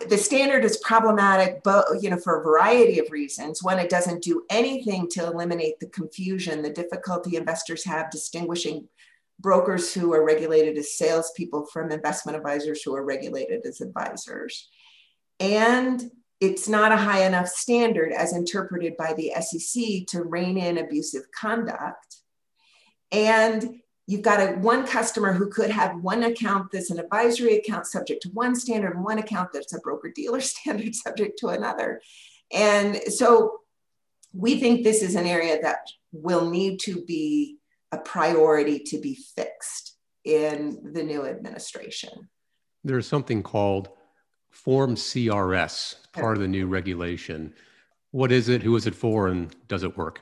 [0.10, 4.24] the standard is problematic but you know for a variety of reasons one it doesn't
[4.24, 8.88] do anything to eliminate the confusion the difficulty investors have distinguishing
[9.40, 14.70] brokers who are regulated as salespeople from investment advisors who are regulated as advisors.
[15.40, 16.04] And
[16.40, 21.24] it's not a high enough standard as interpreted by the sec to rein in abusive
[21.38, 22.18] conduct.
[23.12, 27.88] And you've got a one customer who could have one account that's an advisory account
[27.88, 32.02] subject to one standard and one account that's a broker dealer standard subject to another.
[32.52, 33.60] And so
[34.34, 37.58] we think this is an area that will need to be
[37.92, 42.30] a priority to be fixed in the new administration.
[42.84, 43.90] There's something called
[44.50, 47.54] form crs part of the new regulation.
[48.12, 48.62] What is it?
[48.62, 49.28] Who is it for?
[49.28, 50.22] And does it work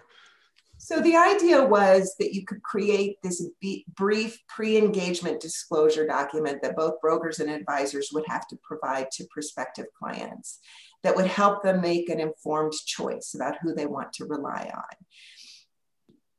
[0.91, 3.47] so the idea was that you could create this
[3.95, 9.85] brief pre-engagement disclosure document that both brokers and advisors would have to provide to prospective
[9.97, 10.59] clients
[11.03, 14.97] that would help them make an informed choice about who they want to rely on.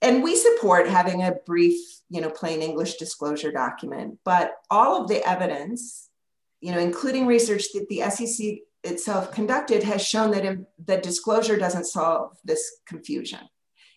[0.02, 5.08] and we support having a brief, you know, plain English disclosure document, but all of
[5.08, 6.10] the evidence,
[6.60, 11.86] you know, including research that the SEC itself conducted has shown that, that disclosure doesn't
[11.86, 13.40] solve this confusion.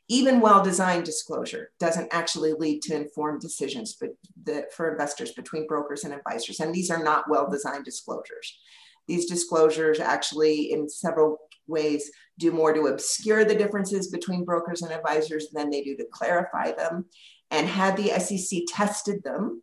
[0.07, 4.11] Even well-designed disclosure doesn't actually lead to informed decisions but
[4.43, 6.59] the, for investors between brokers and advisors.
[6.59, 8.59] And these are not well-designed disclosures.
[9.07, 11.37] These disclosures actually, in several
[11.67, 16.05] ways, do more to obscure the differences between brokers and advisors than they do to
[16.11, 17.05] clarify them.
[17.51, 19.61] And had the SEC tested them,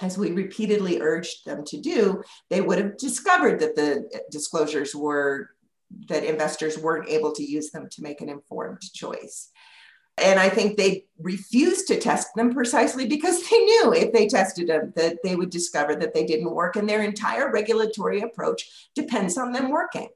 [0.00, 4.94] as we repeatedly urged them to do, they would have discovered that the uh, disclosures
[4.94, 5.50] were
[6.08, 9.50] that investors weren't able to use them to make an informed choice.
[10.22, 14.68] And I think they refused to test them precisely because they knew if they tested
[14.68, 16.76] them that they would discover that they didn't work.
[16.76, 20.08] And their entire regulatory approach depends on them working.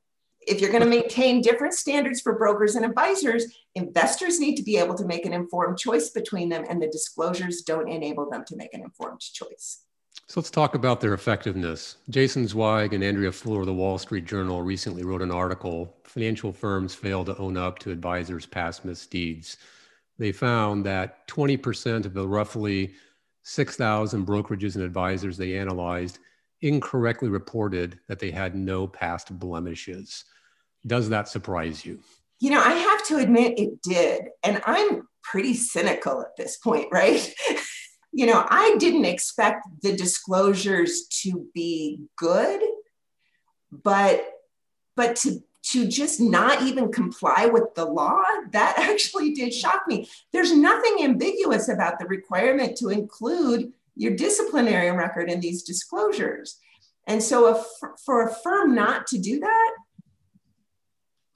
[0.45, 3.45] If you're going to maintain different standards for brokers and advisors,
[3.77, 7.62] investors need to be able to make an informed choice between them, and the disclosures
[7.62, 9.85] don't enable them to make an informed choice.
[10.27, 11.97] So let's talk about their effectiveness.
[12.11, 16.53] Jason Zweig and Andrea Fuller of the Wall Street Journal recently wrote an article Financial
[16.53, 19.59] Firms Fail to Own Up to Advisors' Past Misdeeds
[20.18, 22.94] they found that 20% of the roughly
[23.44, 26.18] 6,000 brokerages and advisors they analyzed
[26.61, 30.25] incorrectly reported that they had no past blemishes.
[30.87, 32.01] Does that surprise you?
[32.38, 34.22] You know, I have to admit it did.
[34.42, 37.33] And I'm pretty cynical at this point, right?
[38.12, 42.61] you know, I didn't expect the disclosures to be good,
[43.70, 44.25] but
[44.94, 50.09] but to to just not even comply with the law, that actually did shock me.
[50.33, 56.59] There's nothing ambiguous about the requirement to include your disciplinary record in these disclosures.
[57.07, 57.64] And so,
[58.05, 59.75] for a firm not to do that,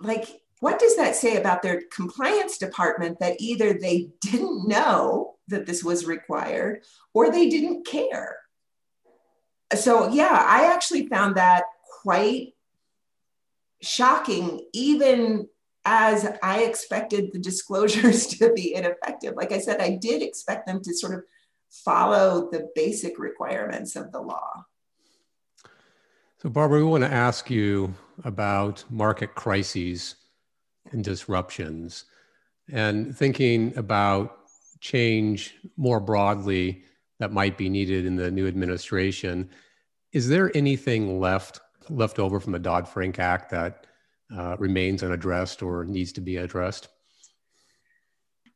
[0.01, 0.29] like,
[0.61, 5.85] what does that say about their compliance department that either they didn't know that this
[5.85, 8.37] was required or they didn't care?
[9.75, 11.65] So, yeah, I actually found that
[12.03, 12.55] quite
[13.87, 15.49] shocking, even
[15.85, 19.35] as I expected the disclosures to be ineffective.
[19.37, 21.23] Like I said, I did expect them to sort of
[21.71, 24.65] follow the basic requirements of the law.
[26.43, 27.95] So, Barbara, we want to ask you
[28.25, 30.17] about market crises
[30.93, 32.05] and disruptions
[32.71, 34.39] and thinking about
[34.81, 36.85] change more broadly
[37.19, 39.51] that might be needed in the new administration.
[40.13, 43.87] Is there anything left left over from the Dodd Frank Act that
[44.37, 46.89] uh, remains unaddressed or needs to be addressed?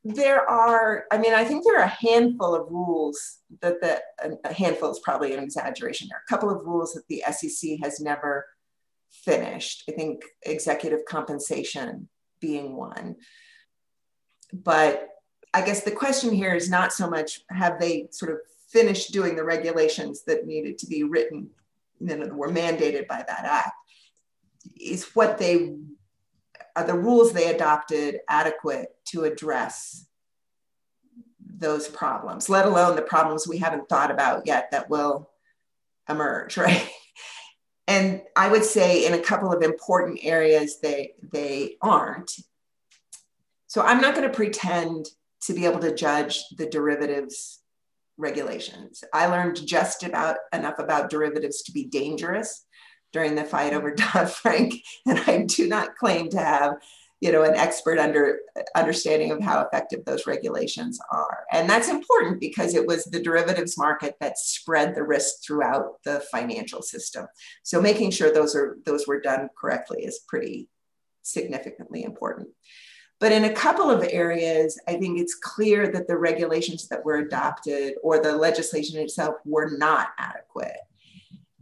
[0.03, 4.01] There are, I mean, I think there are a handful of rules that the,
[4.45, 6.09] a handful is probably an exaggeration.
[6.09, 8.47] There are a couple of rules that the SEC has never
[9.11, 9.85] finished.
[9.89, 12.09] I think executive compensation
[12.41, 13.17] being one.
[14.53, 15.09] But
[15.53, 18.39] I guess the question here is not so much have they sort of
[18.71, 21.51] finished doing the regulations that needed to be written
[22.01, 23.73] you know, were mandated by that act
[24.79, 25.77] is what they
[26.77, 30.07] are the rules they adopted adequate to address
[31.59, 35.31] those problems let alone the problems we haven't thought about yet that will
[36.09, 36.89] emerge right?
[37.87, 42.33] And i would say in a couple of important areas they they aren't.
[43.67, 45.07] So i'm not going to pretend
[45.43, 47.61] to be able to judge the derivatives
[48.21, 49.03] regulations.
[49.13, 52.65] I learned just about enough about derivatives to be dangerous
[53.13, 54.75] during the fight over Dodd Frank,
[55.07, 56.75] and I do not claim to have,
[57.21, 58.41] you know, an expert under
[58.77, 61.45] understanding of how effective those regulations are.
[61.53, 66.23] And that's important because it was the derivatives market that spread the risk throughout the
[66.31, 67.27] financial system.
[67.63, 70.69] So making sure those are those were done correctly is pretty
[71.23, 72.49] significantly important.
[73.21, 77.17] But in a couple of areas, I think it's clear that the regulations that were
[77.17, 80.79] adopted or the legislation itself were not adequate.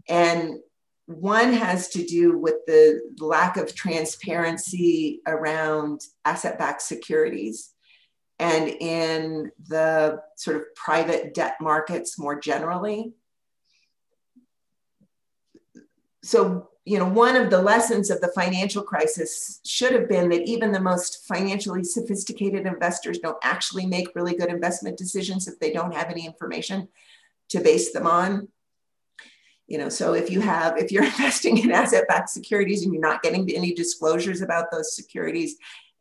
[0.09, 0.61] And
[1.07, 7.72] one has to do with the lack of transparency around asset backed securities
[8.39, 13.14] and in the sort of private debt markets more generally.
[16.22, 20.49] So you know, one of the lessons of the financial crisis should have been that
[20.49, 25.70] even the most financially sophisticated investors don't actually make really good investment decisions if they
[25.70, 26.89] don't have any information
[27.51, 28.49] to base them on.
[29.66, 33.22] You know, so if you have, if you're investing in asset-backed securities and you're not
[33.22, 35.57] getting any disclosures about those securities,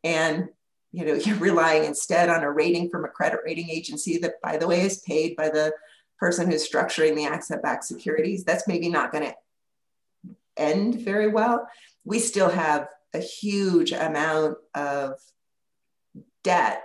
[0.06, 0.48] and
[0.94, 4.56] you know, you're relying instead on a rating from a credit rating agency that, by
[4.56, 5.74] the way, is paid by the
[6.18, 9.36] person who's structuring the asset-backed securities, that's maybe not going to
[10.58, 11.68] end very well,
[12.04, 15.14] we still have a huge amount of
[16.44, 16.82] debt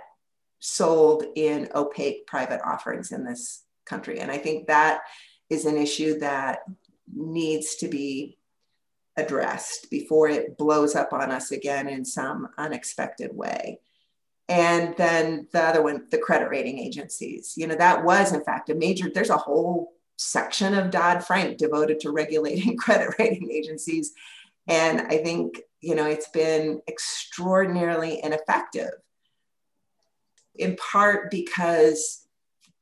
[0.59, 4.19] sold in opaque private offerings in this country.
[4.19, 5.01] And I think that
[5.49, 6.59] is an issue that
[7.13, 8.37] needs to be
[9.17, 13.79] addressed before it blows up on us again in some unexpected way.
[14.49, 17.53] And then the other one, the credit rating agencies.
[17.55, 21.57] You know, that was in fact a major, there's a whole section of Dodd Frank
[21.57, 24.13] devoted to regulating credit rating agencies.
[24.67, 28.91] And I think, you know, it's been extraordinarily ineffective,
[30.55, 32.23] in part because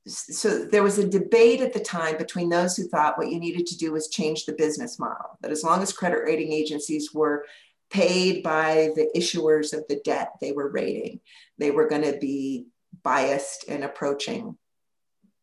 [0.08, 3.68] so there was a debate at the time between those who thought what you needed
[3.68, 7.46] to do was change the business model that as long as credit rating agencies were
[7.92, 11.20] paid by the issuers of the debt they were rating
[11.60, 12.66] they were going to be
[13.04, 14.58] biased in approaching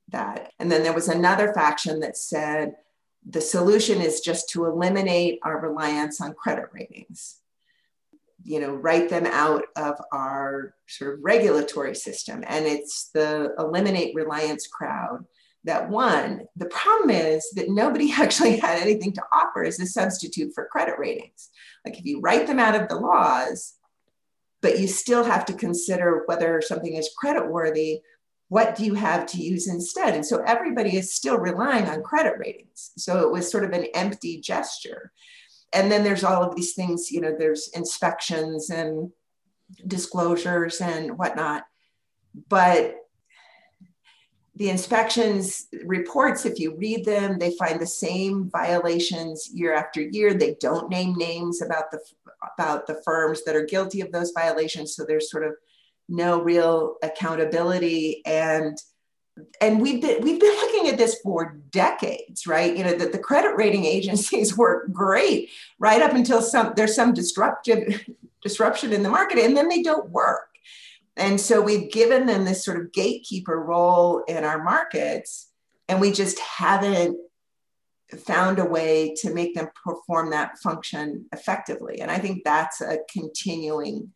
[0.09, 0.53] that.
[0.59, 2.77] And then there was another faction that said
[3.29, 7.41] the solution is just to eliminate our reliance on credit ratings.
[8.45, 12.45] You know write them out of our sort of regulatory system.
[12.47, 15.27] And it's the eliminate reliance crowd
[15.65, 16.43] that won.
[16.57, 20.99] The problem is that nobody actually had anything to offer as a substitute for credit
[20.99, 21.51] ratings.
[21.85, 23.75] Like if you write them out of the laws
[24.61, 28.01] but you still have to consider whether something is credit worthy
[28.49, 30.15] what do you have to use instead?
[30.15, 32.93] And so everybody is still relying on credit ratings.
[32.97, 35.13] So it was sort of an empty gesture.
[35.75, 39.13] And then there's all of these things you know there's inspections and
[39.87, 41.65] disclosures and whatnot.
[42.49, 42.97] But
[44.57, 50.33] the inspections reports if you read them they find the same violations year after year.
[50.33, 52.01] They don't name names about the
[52.57, 54.97] about the firms that are guilty of those violations.
[54.97, 55.53] So there's sort of
[56.09, 58.79] no real accountability and
[59.61, 62.77] and we've been we've been looking at this for decades, right?
[62.77, 67.15] You know that the credit rating agencies work great right up until some there's some
[67.15, 68.05] disruptive
[68.43, 70.49] disruption in the market, and then they don't work.
[71.17, 75.51] And so we've given them this sort of gatekeeper role in our markets,
[75.89, 77.17] and we just haven't
[78.17, 82.01] found a way to make them perform that function effectively.
[82.01, 84.13] And I think that's a continuing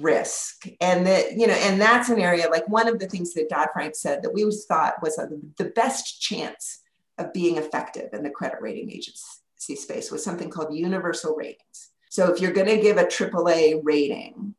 [0.00, 0.66] risk.
[0.80, 3.94] And that you know and that's an area like one of the things that dodd-frank
[3.94, 5.28] said that we thought was a,
[5.58, 6.80] the best chance
[7.18, 11.90] of being effective in the credit rating agency space was something called universal ratings.
[12.10, 14.54] So if you're going to give a aaa rating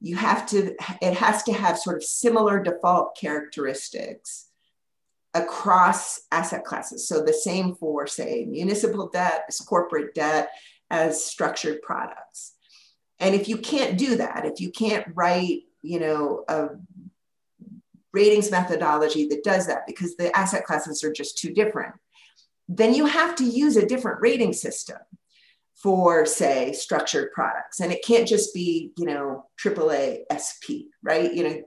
[0.00, 4.48] you have to it has to have sort of similar default characteristics
[5.34, 7.06] across asset classes.
[7.06, 10.50] So the same for say municipal debt as corporate debt
[10.90, 12.55] as structured products
[13.18, 16.68] and if you can't do that, if you can't write, you know, a
[18.12, 21.94] ratings methodology that does that because the asset classes are just too different,
[22.68, 24.98] then you have to use a different rating system
[25.74, 27.80] for say structured products.
[27.80, 31.32] And it can't just be you know aaa sf right?
[31.32, 31.62] You know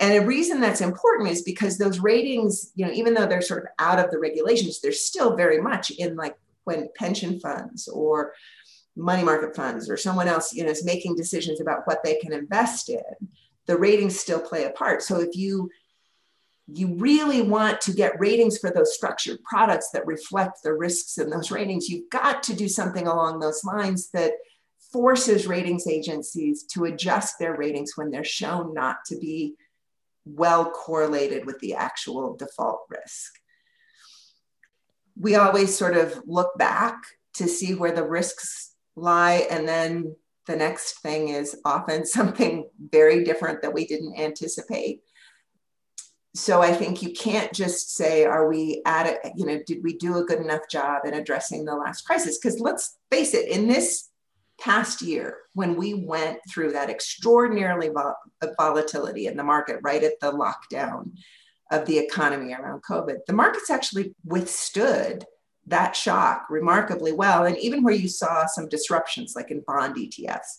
[0.00, 3.64] and the reason that's important is because those ratings you know even though they're sort
[3.64, 8.32] of out of the regulations they're still very much in like when pension funds or
[8.98, 12.32] money market funds or someone else you know is making decisions about what they can
[12.32, 13.28] invest in
[13.68, 15.02] the ratings still play a part.
[15.02, 15.70] So if you
[16.70, 21.30] you really want to get ratings for those structured products that reflect the risks in
[21.30, 24.32] those ratings you've got to do something along those lines that
[24.92, 29.54] forces ratings agencies to adjust their ratings when they're shown not to be
[30.26, 33.32] well correlated with the actual default risk.
[35.16, 36.96] We always sort of look back
[37.34, 38.67] to see where the risks
[38.98, 39.46] lie.
[39.50, 45.02] And then the next thing is often something very different that we didn't anticipate.
[46.34, 49.18] So i think you can't just say are we at it?
[49.34, 52.38] You know did we do a good enough job in addressing the last crisis?
[52.38, 54.08] Because let's face it in this
[54.60, 58.16] past year when we went through that extraordinarily vol-
[58.58, 61.12] volatility in the market right at the lockdown
[61.70, 65.24] of the economy around covid the markets actually withstood
[65.68, 67.44] that shock remarkably well.
[67.44, 70.58] And even where you saw some disruptions, like in bond ETFs,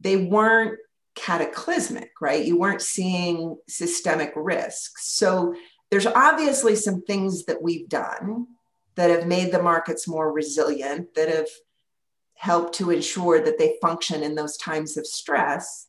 [0.00, 0.78] they weren't
[1.14, 2.44] cataclysmic, right?
[2.44, 5.14] You weren't seeing systemic risks.
[5.14, 5.54] So
[5.90, 8.46] there's obviously some things that we've done
[8.94, 11.48] that have made the markets more resilient, that have
[12.34, 15.88] helped to ensure that they function in those times of stress.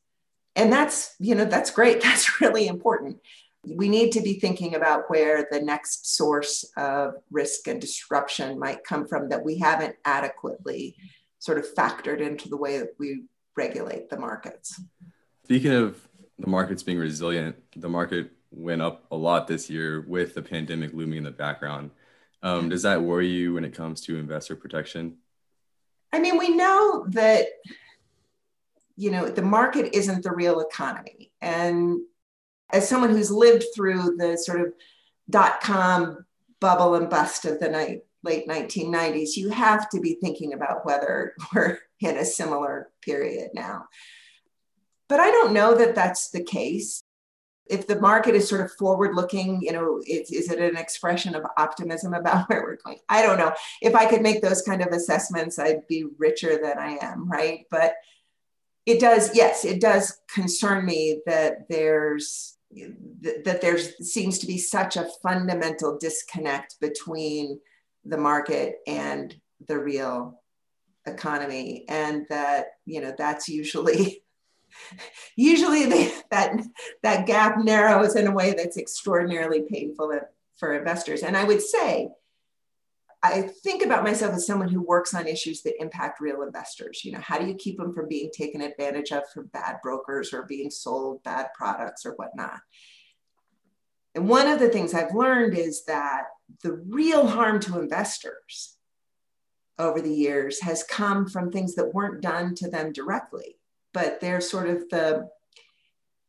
[0.55, 2.01] And that's, you know, that's great.
[2.03, 3.19] That's really important
[3.65, 8.83] we need to be thinking about where the next source of risk and disruption might
[8.83, 10.95] come from that we haven't adequately
[11.39, 13.23] sort of factored into the way that we
[13.55, 14.81] regulate the markets.
[15.45, 16.07] Speaking of
[16.39, 20.93] the markets being resilient, the market went up a lot this year with the pandemic
[20.93, 21.91] looming in the background.
[22.41, 25.17] Um, does that worry you when it comes to investor protection?
[26.11, 27.47] I mean, we know that
[28.95, 32.01] you know the market isn't the real economy, and
[32.73, 34.73] as someone who's lived through the sort of
[35.29, 36.25] dot com
[36.59, 41.33] bubble and bust of the night, late 1990s, you have to be thinking about whether
[41.53, 43.85] we're in a similar period now.
[45.07, 47.03] But I don't know that that's the case.
[47.67, 51.35] If the market is sort of forward looking, you know, is, is it an expression
[51.35, 52.97] of optimism about where we're going?
[53.07, 53.53] I don't know.
[53.81, 57.65] If I could make those kind of assessments, I'd be richer than I am, right?
[57.69, 57.95] But
[58.85, 62.52] it does, yes, it does concern me that there's
[63.21, 67.59] that there seems to be such a fundamental disconnect between
[68.05, 69.35] the market and
[69.67, 70.41] the real
[71.05, 74.23] economy and that you know that's usually
[75.35, 75.85] usually
[76.31, 76.59] that
[77.01, 80.11] that gap narrows in a way that's extraordinarily painful
[80.57, 81.23] for investors.
[81.23, 82.09] And i would say
[83.23, 87.11] i think about myself as someone who works on issues that impact real investors you
[87.11, 90.43] know how do you keep them from being taken advantage of from bad brokers or
[90.43, 92.59] being sold bad products or whatnot
[94.15, 96.23] and one of the things i've learned is that
[96.61, 98.77] the real harm to investors
[99.79, 103.57] over the years has come from things that weren't done to them directly,
[103.93, 105.29] but they're sort of the,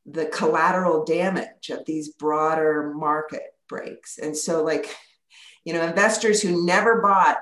[0.07, 4.18] the collateral damage of these broader market breaks.
[4.18, 4.95] And so, like,
[5.65, 7.39] you know, investors who never bought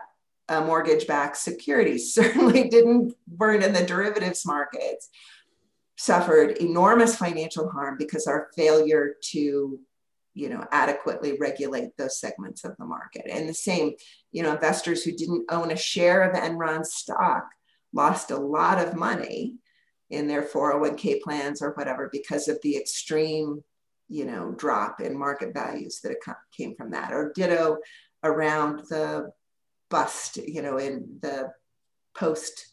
[0.49, 5.09] a mortgage backed securities certainly didn't burn in the derivatives markets
[5.97, 9.79] suffered enormous financial harm because our failure to
[10.35, 13.27] you know adequately regulate those segments of the market.
[13.31, 13.93] And the same
[14.33, 17.45] you know investors who didn't own a share of enron stock
[17.93, 19.57] lost a lot of money
[20.11, 23.63] in their 401k plans or whatever because of the extreme
[24.09, 26.17] you know drop in market values that
[26.57, 27.13] came from that.
[27.13, 27.79] Or ditto
[28.23, 29.31] around the
[29.91, 31.51] bust you know in the
[32.17, 32.67] post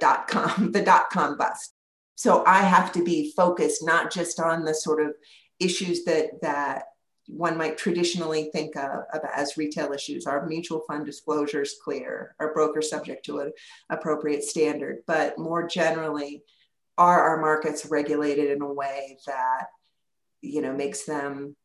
[0.00, 1.74] dot com the dot com bust
[2.14, 5.14] so i have to be focused not just on the sort of
[5.60, 6.84] issues that that
[7.28, 10.26] one might traditionally think of, of, as retail issues.
[10.26, 12.34] Are mutual fund disclosures clear?
[12.40, 13.52] Are brokers subject to an
[13.90, 14.98] appropriate standard?
[15.06, 16.42] But more generally,
[16.98, 19.66] are our markets regulated in a way that
[20.42, 21.56] you know makes them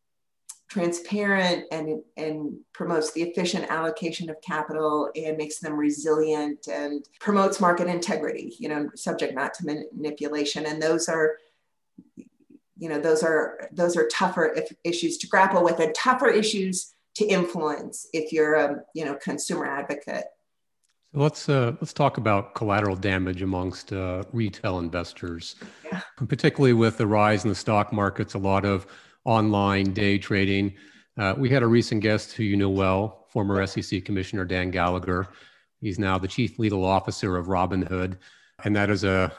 [0.70, 7.62] transparent and, and promotes the efficient allocation of capital and makes them resilient and promotes
[7.62, 10.66] market integrity, you know, subject not to manipulation.
[10.66, 11.38] And those are
[12.80, 16.94] you know those are those are tougher if, issues to grapple with and tougher issues
[17.16, 20.26] to influence if you're a you know consumer advocate
[21.14, 25.56] so let's uh, let's talk about collateral damage amongst uh, retail investors
[25.86, 26.02] yeah.
[26.28, 28.86] particularly with the rise in the stock markets a lot of
[29.28, 30.74] online day trading
[31.18, 35.28] uh, we had a recent guest who you know well former sec commissioner dan gallagher
[35.82, 38.18] he's now the chief legal officer of robinhood
[38.64, 39.32] and that is a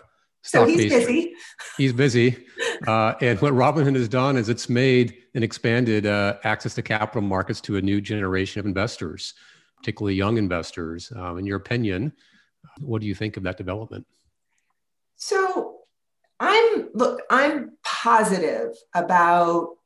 [0.43, 1.34] so he's busy.
[1.76, 2.47] He's busy.
[2.86, 7.22] Uh, and what Robinhood has done is it's made and expanded uh, access to capital
[7.22, 9.34] markets to a new generation of investors,
[9.76, 11.12] particularly young investors.
[11.16, 12.12] Um, in your opinion,
[12.80, 14.07] what do you think of that development?
[15.16, 15.80] So
[16.39, 19.78] I'm look, I'm positive about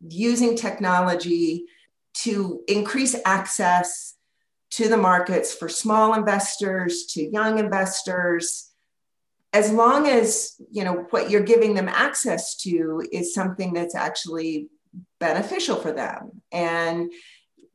[0.00, 1.66] using technology
[2.14, 4.14] to increase access
[4.70, 8.70] to the markets for small investors, to young investors.
[9.52, 14.68] As long as you know what you're giving them access to is something that's actually
[15.18, 16.42] beneficial for them.
[16.52, 17.12] And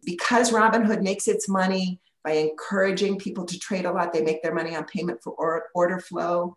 [0.05, 4.53] because robinhood makes its money by encouraging people to trade a lot they make their
[4.53, 6.55] money on payment for order flow.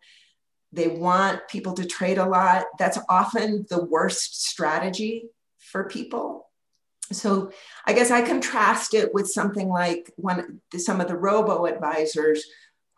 [0.73, 2.67] They want people to trade a lot.
[2.79, 5.25] That's often the worst strategy
[5.71, 6.49] for people
[7.11, 7.51] so
[7.87, 12.45] i guess i contrast it with something like one some of the robo advisors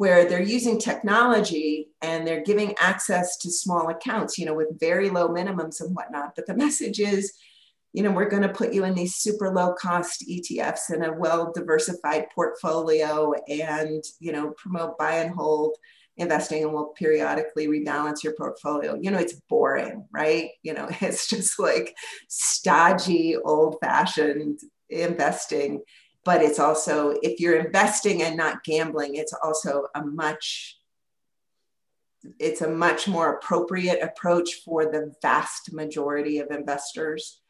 [0.01, 5.11] where they're using technology and they're giving access to small accounts, you know, with very
[5.11, 6.35] low minimums and whatnot.
[6.35, 7.35] But the message is,
[7.93, 11.13] you know, we're going to put you in these super low cost ETFs in a
[11.13, 15.77] well diversified portfolio and, you know, promote buy and hold
[16.17, 18.99] investing and we'll periodically rebalance your portfolio.
[19.01, 20.51] You know, it's boring, right?
[20.63, 21.95] You know, it's just like
[22.29, 25.83] stodgy, old fashioned investing
[26.25, 30.77] but it's also if you're investing and not gambling it's also a much
[32.39, 37.41] it's a much more appropriate approach for the vast majority of investors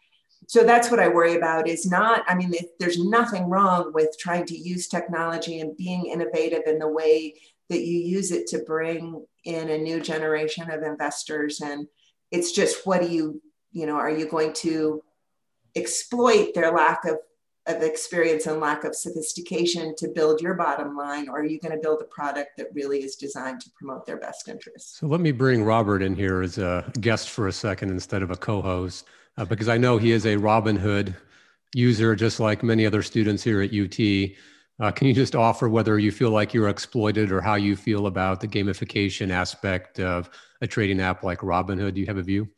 [0.47, 4.45] so that's what i worry about is not i mean there's nothing wrong with trying
[4.45, 7.35] to use technology and being innovative in the way
[7.71, 11.87] that you use it to bring in a new generation of investors and
[12.31, 13.41] it's just what do you
[13.73, 15.03] you know are you going to
[15.75, 17.17] exploit their lack of
[17.67, 21.73] of experience and lack of sophistication to build your bottom line, or are you going
[21.73, 24.99] to build a product that really is designed to promote their best interests?
[24.99, 28.31] So let me bring Robert in here as a guest for a second instead of
[28.31, 29.07] a co-host.
[29.37, 31.15] uh, because I know he is a Robinhood
[31.75, 34.31] user, just like many other students here at UT.
[34.81, 38.07] Uh, can you just offer whether you feel like you're exploited or how you feel
[38.07, 40.31] about the gamification aspect of
[40.63, 41.95] a trading app like Robinhood?
[41.95, 42.49] Do you have a view?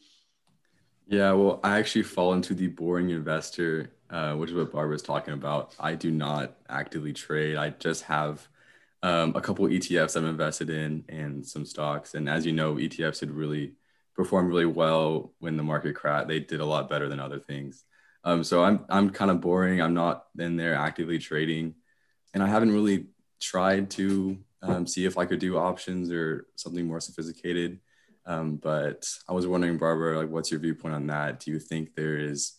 [1.08, 5.34] Yeah, well, I actually fall into the boring investor, uh, which is what Barbara's talking
[5.34, 5.74] about.
[5.80, 7.56] I do not actively trade.
[7.56, 8.48] I just have
[9.02, 12.14] um, a couple ETFs I'm invested in and some stocks.
[12.14, 13.72] And as you know, ETFs did really
[14.14, 16.28] perform really well when the market crashed.
[16.28, 17.84] They did a lot better than other things.
[18.24, 19.82] Um, so I'm I'm kind of boring.
[19.82, 21.74] I'm not in there actively trading,
[22.34, 23.06] and I haven't really
[23.40, 27.80] tried to um, see if I could do options or something more sophisticated.
[28.24, 31.40] Um, but I was wondering, Barbara, like, what's your viewpoint on that?
[31.40, 32.52] Do you think there is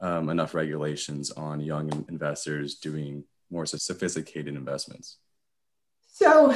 [0.00, 5.18] um, enough regulations on young investors doing more sophisticated investments?
[6.08, 6.52] So,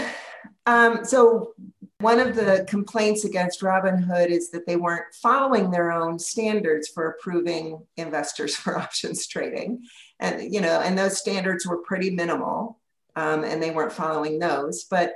[0.66, 1.54] um, so
[2.00, 7.10] one of the complaints against Robinhood is that they weren't following their own standards for
[7.10, 9.84] approving investors for options trading,
[10.22, 12.78] and you know, and those standards were pretty minimal,
[13.16, 14.84] um, and they weren't following those.
[14.84, 15.14] But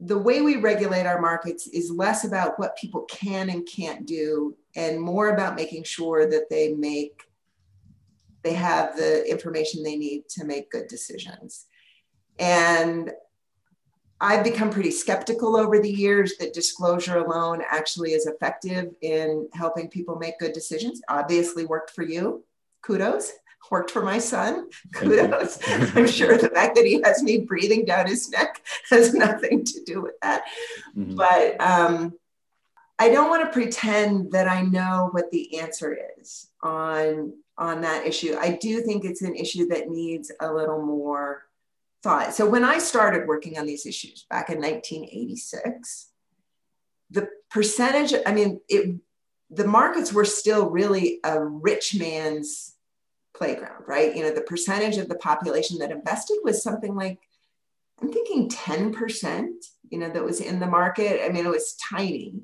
[0.00, 4.56] the way we regulate our markets is less about what people can and can't do,
[4.74, 7.22] and more about making sure that they make
[8.42, 11.66] they have the information they need to make good decisions.
[12.40, 13.12] And
[14.20, 19.88] I've become pretty skeptical over the years that disclosure alone actually is effective in helping
[19.88, 21.02] people make good decisions.
[21.08, 22.44] Obviously, worked for you.
[22.82, 23.32] Kudos.
[23.70, 24.68] Worked for my son.
[24.92, 25.58] Kudos.
[25.96, 29.82] I'm sure the fact that he has me breathing down his neck has nothing to
[29.84, 30.44] do with that.
[30.94, 31.16] Mm-hmm.
[31.16, 32.12] But um,
[32.98, 38.06] I don't want to pretend that I know what the answer is on on that
[38.06, 38.36] issue.
[38.38, 41.44] I do think it's an issue that needs a little more
[42.02, 42.34] thought.
[42.34, 46.08] So when I started working on these issues back in 1986,
[47.10, 48.96] the percentage, I mean, it,
[49.50, 52.74] the markets were still really a rich man's
[53.34, 54.14] playground, right?
[54.14, 57.18] You know, the percentage of the population that invested was something like,
[58.00, 59.48] I'm thinking 10%,
[59.90, 61.24] you know, that was in the market.
[61.24, 62.34] I mean, it was tiny.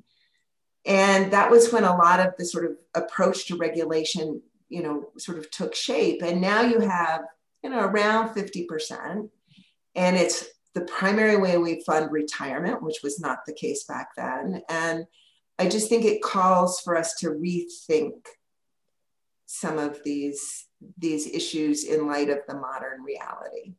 [0.87, 5.11] And that was when a lot of the sort of approach to regulation, you know,
[5.19, 6.23] sort of took shape.
[6.23, 7.23] And now you have,
[7.63, 9.29] you know, around 50%.
[9.95, 14.63] And it's the primary way we fund retirement, which was not the case back then.
[14.69, 15.07] And
[15.59, 18.13] I just think it calls for us to rethink
[19.47, 23.75] some of these these issues in light of the modern reality.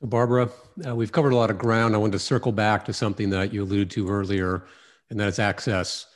[0.00, 0.50] So, Barbara,
[0.86, 1.94] uh, we've covered a lot of ground.
[1.94, 4.66] I want to circle back to something that you alluded to earlier,
[5.10, 6.06] and that is access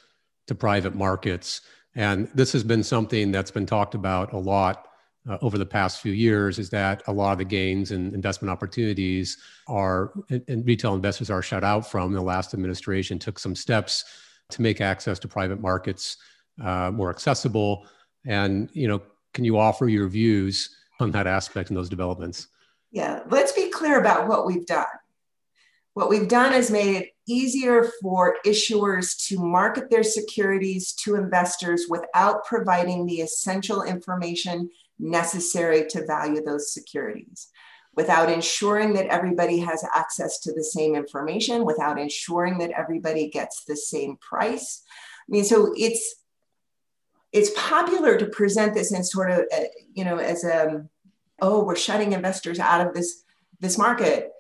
[0.47, 1.63] to private markets.
[1.95, 4.87] And this has been something that's been talked about a lot
[5.29, 8.51] uh, over the past few years is that a lot of the gains and investment
[8.51, 9.39] opportunities
[9.69, 10.13] are
[10.49, 12.13] and retail investors are shut out from.
[12.13, 14.05] The last administration took some steps
[14.51, 16.17] to make access to private markets
[16.63, 17.87] uh, more accessible.
[18.27, 19.03] And you know,
[19.33, 22.49] can you offer your views on that aspect and those developments?
[22.91, 24.87] Yeah, let's be clear about what we've done.
[25.95, 31.87] What we've done is made it easier for issuers to market their securities to investors
[31.89, 37.49] without providing the essential information necessary to value those securities
[37.95, 43.65] without ensuring that everybody has access to the same information, without ensuring that everybody gets
[43.65, 44.83] the same price.
[44.87, 46.17] I mean, so it's
[47.33, 49.65] it's popular to present this in sort of uh,
[49.95, 50.87] you know as a
[51.41, 53.25] oh we're shutting investors out of this
[53.61, 54.33] this market.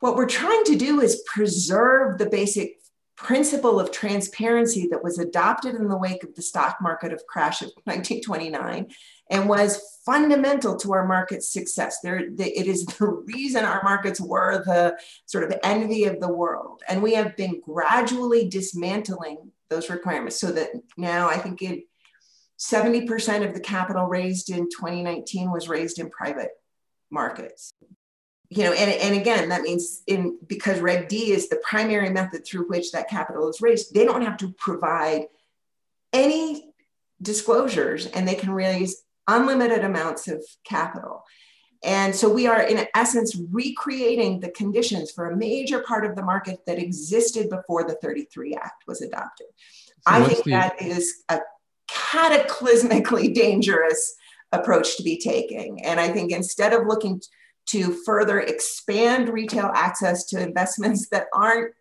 [0.00, 2.78] What we're trying to do is preserve the basic
[3.18, 7.62] principle of transparency that was adopted in the wake of the stock market of crash
[7.62, 8.86] of 1929
[9.30, 11.98] and was fundamental to our market's success.
[12.00, 14.96] There, the, it is the reason our markets were the
[15.26, 16.82] sort of envy of the world.
[16.88, 20.40] And we have been gradually dismantling those requirements.
[20.40, 21.82] So that now I think in
[22.58, 26.50] 70% of the capital raised in 2019 was raised in private
[27.10, 27.72] markets.
[28.50, 32.46] You know and, and again that means in because reg d is the primary method
[32.46, 35.26] through which that capital is raised they don't have to provide
[36.14, 36.72] any
[37.20, 41.24] disclosures and they can raise unlimited amounts of capital
[41.84, 46.22] and so we are in essence recreating the conditions for a major part of the
[46.22, 49.46] market that existed before the 33 act was adopted.
[49.56, 51.40] So i think the- that is a
[51.88, 54.14] cataclysmically dangerous
[54.52, 55.84] approach to be taking.
[55.84, 57.20] And i think instead of looking
[57.66, 61.74] to further expand retail access to investments that aren't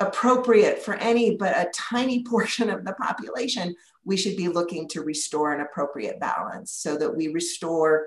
[0.00, 3.74] appropriate for any but a tiny portion of the population,
[4.04, 8.06] we should be looking to restore an appropriate balance so that we restore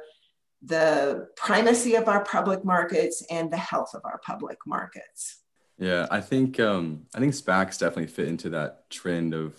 [0.62, 5.38] the primacy of our public markets and the health of our public markets.
[5.78, 9.56] Yeah, I think um, I think SPACs definitely fit into that trend of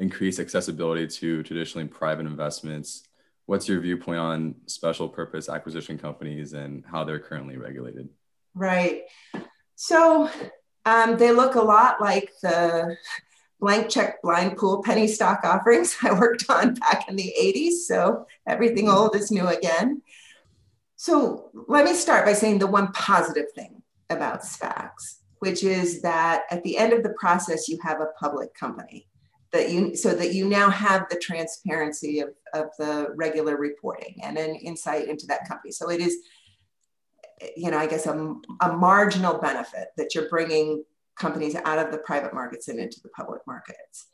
[0.00, 3.04] increased accessibility to traditionally private investments.
[3.46, 8.08] What's your viewpoint on special purpose acquisition companies and how they're currently regulated?
[8.54, 9.02] Right.
[9.76, 10.28] So
[10.84, 12.96] um, they look a lot like the
[13.60, 17.86] blank check blind pool penny stock offerings I worked on back in the 80s.
[17.86, 20.02] So everything old is new again.
[21.00, 23.80] So let me start by saying the one positive thing
[24.10, 28.52] about SPACs, which is that at the end of the process, you have a public
[28.52, 29.08] company
[29.50, 34.36] that you so that you now have the transparency of, of the regular reporting and
[34.36, 35.72] an insight into that company.
[35.72, 36.18] So it is,
[37.56, 40.84] you know, I guess a, a marginal benefit that you're bringing
[41.18, 44.04] companies out of the private markets and into the public markets.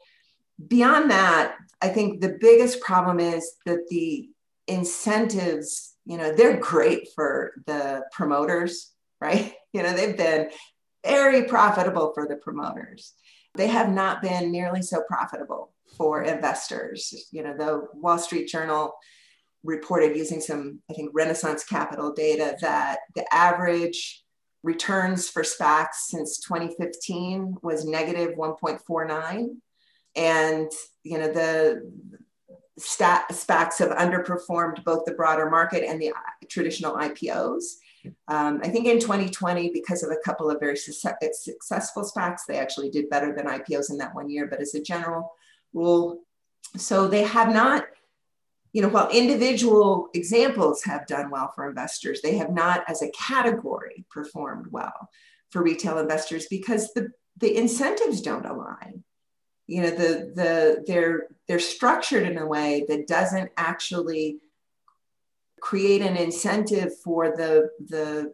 [0.69, 4.29] Beyond that, I think the biggest problem is that the
[4.69, 9.53] incentives, you know, they're great for the promoters, right?
[9.73, 10.49] You know, they've been
[11.05, 13.13] very profitable for the promoters.
[13.57, 17.29] They have not been nearly so profitable for investors.
[17.31, 18.95] You know, the Wall Street Journal
[19.65, 24.25] reported using some, I think, Renaissance Capital data that the average
[24.63, 29.49] returns for SPACs since 2015 was negative 1.49.
[30.17, 30.71] And,
[31.03, 31.93] you know, the
[32.79, 36.13] stat, SPACs have underperformed both the broader market and the
[36.49, 37.77] traditional IPOs.
[38.29, 42.91] Um, I think in 2020, because of a couple of very successful SPACs, they actually
[42.91, 44.47] did better than IPOs in that one year.
[44.47, 45.33] But as a general
[45.73, 46.23] rule,
[46.77, 47.87] so they have not,
[48.73, 53.11] you know, while individual examples have done well for investors, they have not as a
[53.11, 55.09] category performed well
[55.51, 59.05] for retail investors because the, the incentives don't align.
[59.67, 64.39] You know, the, the, they're, they're structured in a way that doesn't actually
[65.61, 68.33] create an incentive for the, the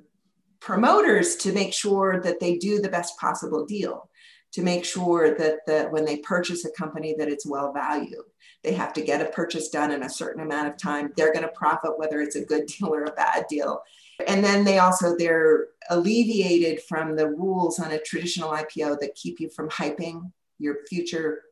[0.60, 4.10] promoters to make sure that they do the best possible deal
[4.52, 8.24] to make sure that, that when they purchase a company that it's well valued.
[8.62, 11.12] They have to get a purchase done in a certain amount of time.
[11.16, 13.82] They're going to profit whether it's a good deal or a bad deal.
[14.28, 19.40] And then they also they're alleviated from the rules on a traditional ipo that keep
[19.40, 20.30] you from hyping
[20.62, 21.42] your future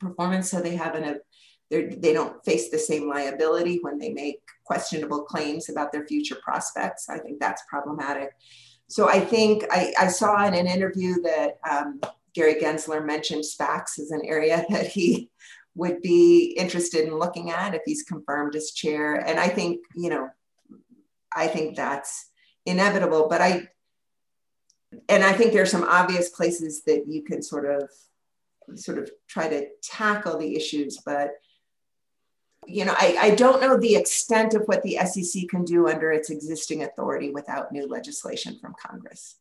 [0.00, 1.20] performance so they have an
[1.70, 7.08] they're, don't face the same liability when they make questionable claims about their future prospects.
[7.08, 8.30] I think that's problematic.
[8.88, 12.00] So I think I, I saw in an interview that um,
[12.34, 15.30] Gary Gensler mentioned SPACs as an area that he
[15.74, 19.14] would be interested in looking at if he's confirmed as chair.
[19.14, 20.28] And I think, you know,
[21.34, 22.30] I think that's
[22.64, 23.68] inevitable, but I,
[25.08, 27.90] and I think there are some obvious places that you can sort of,
[28.74, 31.32] sort of try to tackle the issues, but
[32.66, 36.12] you know, I, I don't know the extent of what the SEC can do under
[36.12, 39.36] its existing authority without new legislation from Congress.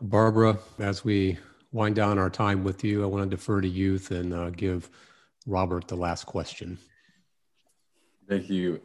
[0.00, 1.38] Barbara, as we
[1.72, 4.90] wind down our time with you, I want to defer to youth and uh, give
[5.46, 6.78] Robert the last question.
[8.28, 8.80] Thank you.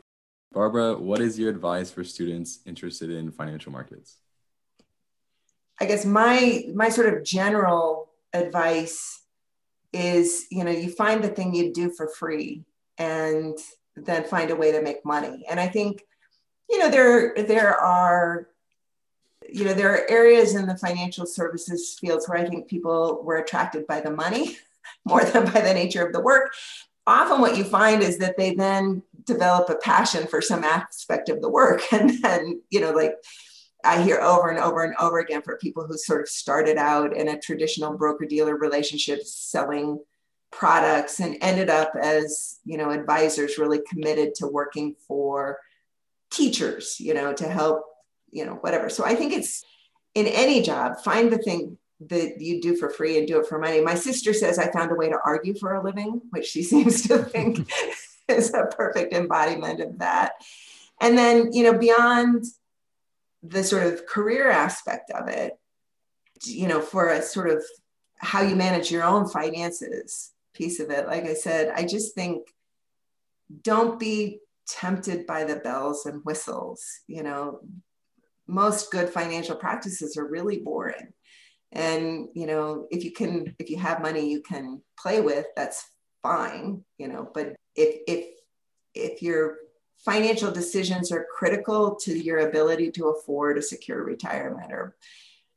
[0.51, 4.17] Barbara, what is your advice for students interested in financial markets?
[5.79, 9.21] I guess my my sort of general advice
[9.97, 12.63] is, you know, you find the thing you do for free
[12.97, 13.57] and
[13.95, 15.43] then find a way to make money.
[15.49, 16.03] And I think,
[16.69, 18.47] you know, there there are
[19.49, 23.37] you know there are areas in the financial services fields where I think people were
[23.37, 24.57] attracted by the money
[25.05, 26.53] more than by the nature of the work.
[27.07, 31.41] Often, what you find is that they then develop a passion for some aspect of
[31.41, 33.13] the work, and then you know, like
[33.87, 37.15] I hear over and over and over again for people who sort of started out
[37.15, 39.99] in a traditional broker dealer relationship selling
[40.51, 45.57] products and ended up as you know advisors really committed to working for
[46.31, 47.83] teachers you know to help
[48.29, 48.89] you know whatever.
[48.89, 49.63] So i think it's
[50.15, 51.77] in any job find the thing
[52.09, 53.79] that you do for free and do it for money.
[53.79, 57.07] My sister says i found a way to argue for a living which she seems
[57.07, 57.71] to think
[58.27, 60.33] is a perfect embodiment of that.
[60.99, 62.43] And then you know beyond
[63.49, 65.53] the sort of career aspect of it
[66.43, 67.63] you know for a sort of
[68.17, 71.07] how you manage your own finances piece of it.
[71.07, 72.47] Like I said, I just think
[73.61, 76.83] don't be tempted by the bells and whistles.
[77.07, 77.59] You know,
[78.47, 81.13] most good financial practices are really boring.
[81.71, 85.85] And, you know, if you can, if you have money you can play with, that's
[86.23, 88.25] fine, you know, but if, if,
[88.95, 89.57] if your
[89.97, 94.95] financial decisions are critical to your ability to afford a secure retirement or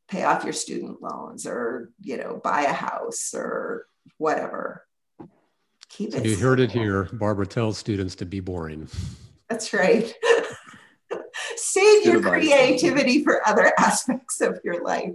[0.09, 3.87] pay off your student loans or, you know, buy a house or
[4.19, 4.85] whatever,
[5.91, 6.25] Keep it.
[6.25, 7.09] You heard it here.
[7.13, 8.89] Barbara tells students to be boring.
[9.49, 10.15] That's right.
[11.57, 15.15] Save your creativity for other aspects of your life.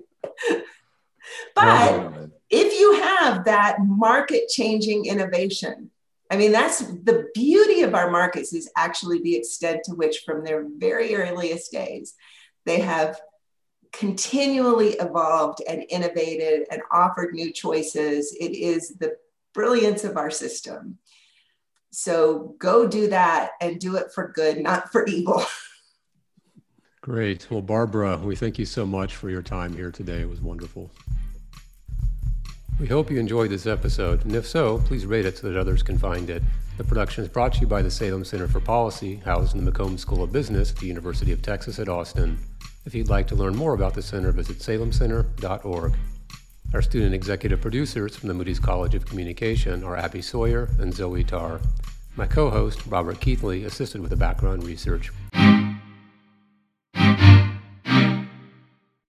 [1.56, 5.92] But if you have that market changing innovation,
[6.32, 10.44] I mean, that's the beauty of our markets is actually the extent to which, from
[10.44, 12.16] their very earliest days,
[12.66, 13.20] they have
[13.92, 18.36] continually evolved and innovated and offered new choices.
[18.40, 19.16] It is the
[19.54, 20.98] brilliance of our system.
[21.92, 25.44] So go do that and do it for good, not for evil.
[27.02, 27.50] Great.
[27.52, 30.22] Well, Barbara, we thank you so much for your time here today.
[30.22, 30.92] It was wonderful.
[32.78, 35.82] We hope you enjoyed this episode, and if so, please rate it so that others
[35.82, 36.44] can find it.
[36.78, 39.72] The production is brought to you by the Salem Center for Policy, housed in the
[39.72, 42.38] McCombs School of Business at the University of Texas at Austin.
[42.86, 45.94] If you'd like to learn more about the center, visit salemcenter.org.
[46.74, 51.24] Our student executive producers from the Moody's College of Communication are Abby Sawyer and Zoe
[51.24, 51.62] Tarr.
[52.18, 55.14] My co host, Robert Keithley, assisted with the background research.